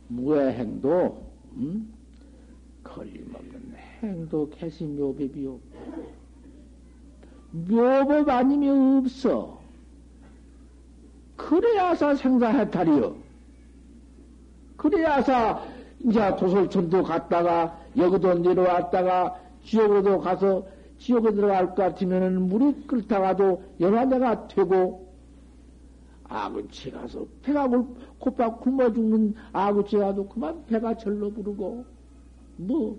[0.10, 1.94] 무해행도 음?
[2.84, 5.58] 걸림없는 행도 개시 묘법이요.
[7.52, 9.61] 묘법 아니면 없어.
[11.52, 13.14] 그래야사 생사해탈이요.
[14.78, 15.62] 그래야사
[16.00, 19.36] 이제 도솔천도 갔다가 여기도 내려왔다가
[19.66, 20.66] 지옥으로도 가서
[20.98, 25.12] 지옥에 들어갈 것 같으면은 물이 끓다가도 연화대가 되고
[26.24, 27.68] 아구치 가서 배가
[28.20, 31.84] 콧밥 굶어 죽는 아구치 가도 그만 배가 절로 부르고
[32.56, 32.98] 뭐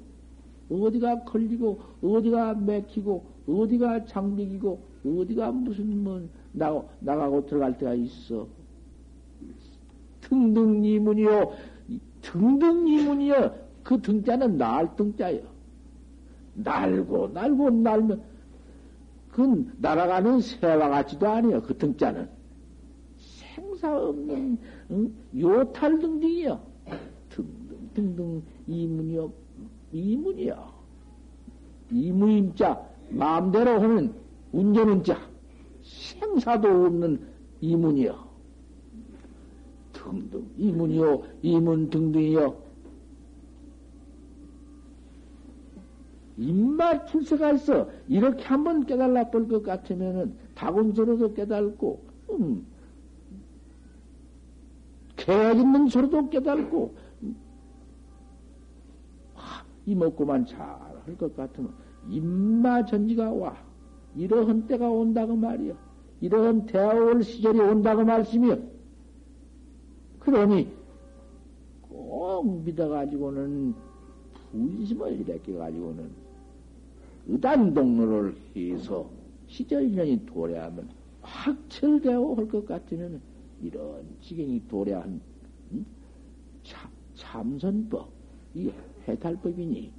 [0.73, 8.47] 어디가 걸리고 어디가 맥히고 어디가 장비기고 어디가 무슨 뭐 나, 나가고 들어갈 때가 있어
[10.21, 11.53] 등등 이문이요
[12.23, 15.41] 등등 이문이요 그 등자는 날 등자요
[16.55, 18.23] 날고 날고 날면
[19.31, 22.29] 그건 날아가는 새와 같지도 아니요 그 등자는
[23.55, 24.59] 생사 없는
[24.91, 25.15] 응?
[25.39, 26.61] 요탈 등등이요.
[27.29, 29.33] 등등 등등 이문이요.
[29.93, 30.73] 이문이요.
[31.91, 32.81] 이문임자
[33.11, 34.15] 마음대로 하는
[34.53, 35.19] 운전은 자
[35.83, 37.21] 생사도 없는
[37.61, 38.33] 이문이요.
[39.93, 41.23] 등등 이문이요.
[41.43, 42.63] 이문 등등이요.
[46.39, 47.89] 입맛 출세가 있어.
[48.09, 52.67] 이렇게 한번 깨달아 볼 것 같으면은 다곤서로도 깨달고, 음,
[55.17, 56.95] 계획 있는 소리도 깨달고,
[59.87, 60.61] 이 먹고만 잘
[61.05, 61.73] 할 것 같으면,
[62.09, 63.57] 입마 전지가 와.
[64.17, 65.77] 이러한 때가 온다고 말이요.
[66.21, 68.57] 이러한 대화올 시절이 온다고 말씀이요.
[70.21, 70.69] 그러니
[71.89, 73.75] 꼭 믿어가지고는
[74.53, 76.11] 분심을 일으켜 가지고는
[77.27, 79.09] 의단 동로를 해서
[79.49, 80.89] 시절년이 도래하면
[81.23, 83.21] 확철되어 할 것 같으면
[83.63, 85.21] 이런 지경이 도래한
[85.73, 85.87] 음?
[86.63, 88.09] 참, 참선법
[88.55, 88.71] 이
[89.07, 89.93] 해탈법이니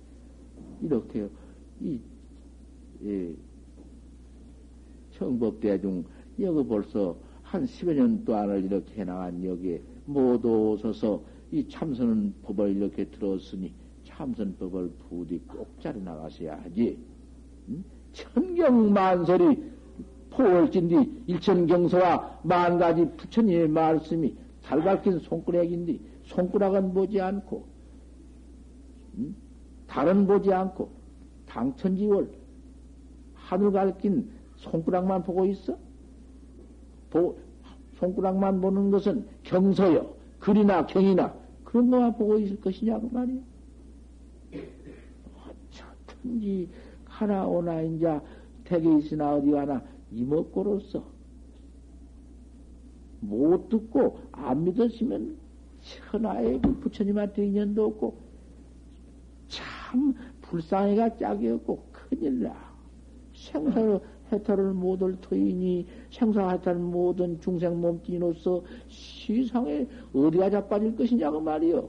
[0.81, 1.29] 이렇게
[1.81, 1.99] 이
[3.03, 3.33] 예,
[5.11, 6.03] 청법대중
[6.39, 13.05] 여기 벌써 한 10여 년 동안을 이렇게 해나간 여기에 모두 서서 이 참선 법을 이렇게
[13.05, 13.73] 들었으니
[14.05, 16.97] 참선법을 부디 꼭 자리 나가셔야 하지.
[17.69, 17.83] 응?
[18.13, 19.71] 천경만설이
[20.31, 27.72] 포월진디 일천경서와 만 가지 부처님의 말씀이 잘 밝힌 손가락인데 손가락은 보지 않고 응?
[29.87, 30.89] 달은 보지 않고
[31.47, 32.29] 당천지월
[33.33, 35.77] 하늘 밝힌 손가락만 보고 있어?
[37.09, 37.37] 보,
[37.97, 40.13] 손가락만 보는 것은 경서요.
[40.39, 43.41] 글이나 경이나 그런 것만 보고 있을 것이냐고 말이야.
[45.35, 46.69] 어차든지
[47.05, 48.21] 하나 오나 인자
[48.63, 51.03] 댁에 있으나 어디 가나 이먹고로서
[53.21, 55.37] 못 듣고 안 믿었으면
[55.81, 58.17] 천하에 그 부처님한테 인연도 없고
[59.93, 62.73] 참 불쌍해가 짝이 없고 큰일 나.
[63.35, 71.87] 생사로 해탈을 못할 터이니 생사 해탈 모든 중생 몸뚱이로서 시상에 어디가 자빠질 것이냐고 말이요.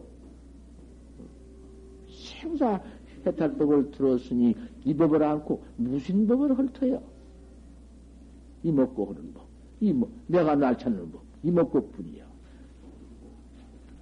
[2.09, 2.79] 생사
[3.27, 7.03] 해탈법을 들었으니 이 법을 안고 무슨 법을 헐터요?
[8.63, 9.47] 이 먹고 하는 법.
[9.81, 11.23] 이 뭐, 내가 날 찾는 법.
[11.43, 12.25] 이 먹고 뿐이요.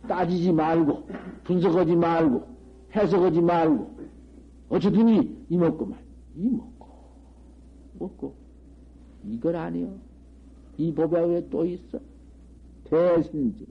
[0.08, 1.08] 따지지 말고,
[1.44, 2.51] 분석하지 말고,
[2.94, 3.90] 해석하지 말고,
[4.68, 5.08] 어쨌든
[5.48, 5.98] 이 먹고만.
[6.36, 6.86] 이 먹고.
[7.98, 8.34] 먹고.
[9.24, 9.94] 이걸 아니요.
[10.78, 11.98] 이 법에 왜 또 있어?
[12.84, 13.66] 대신지.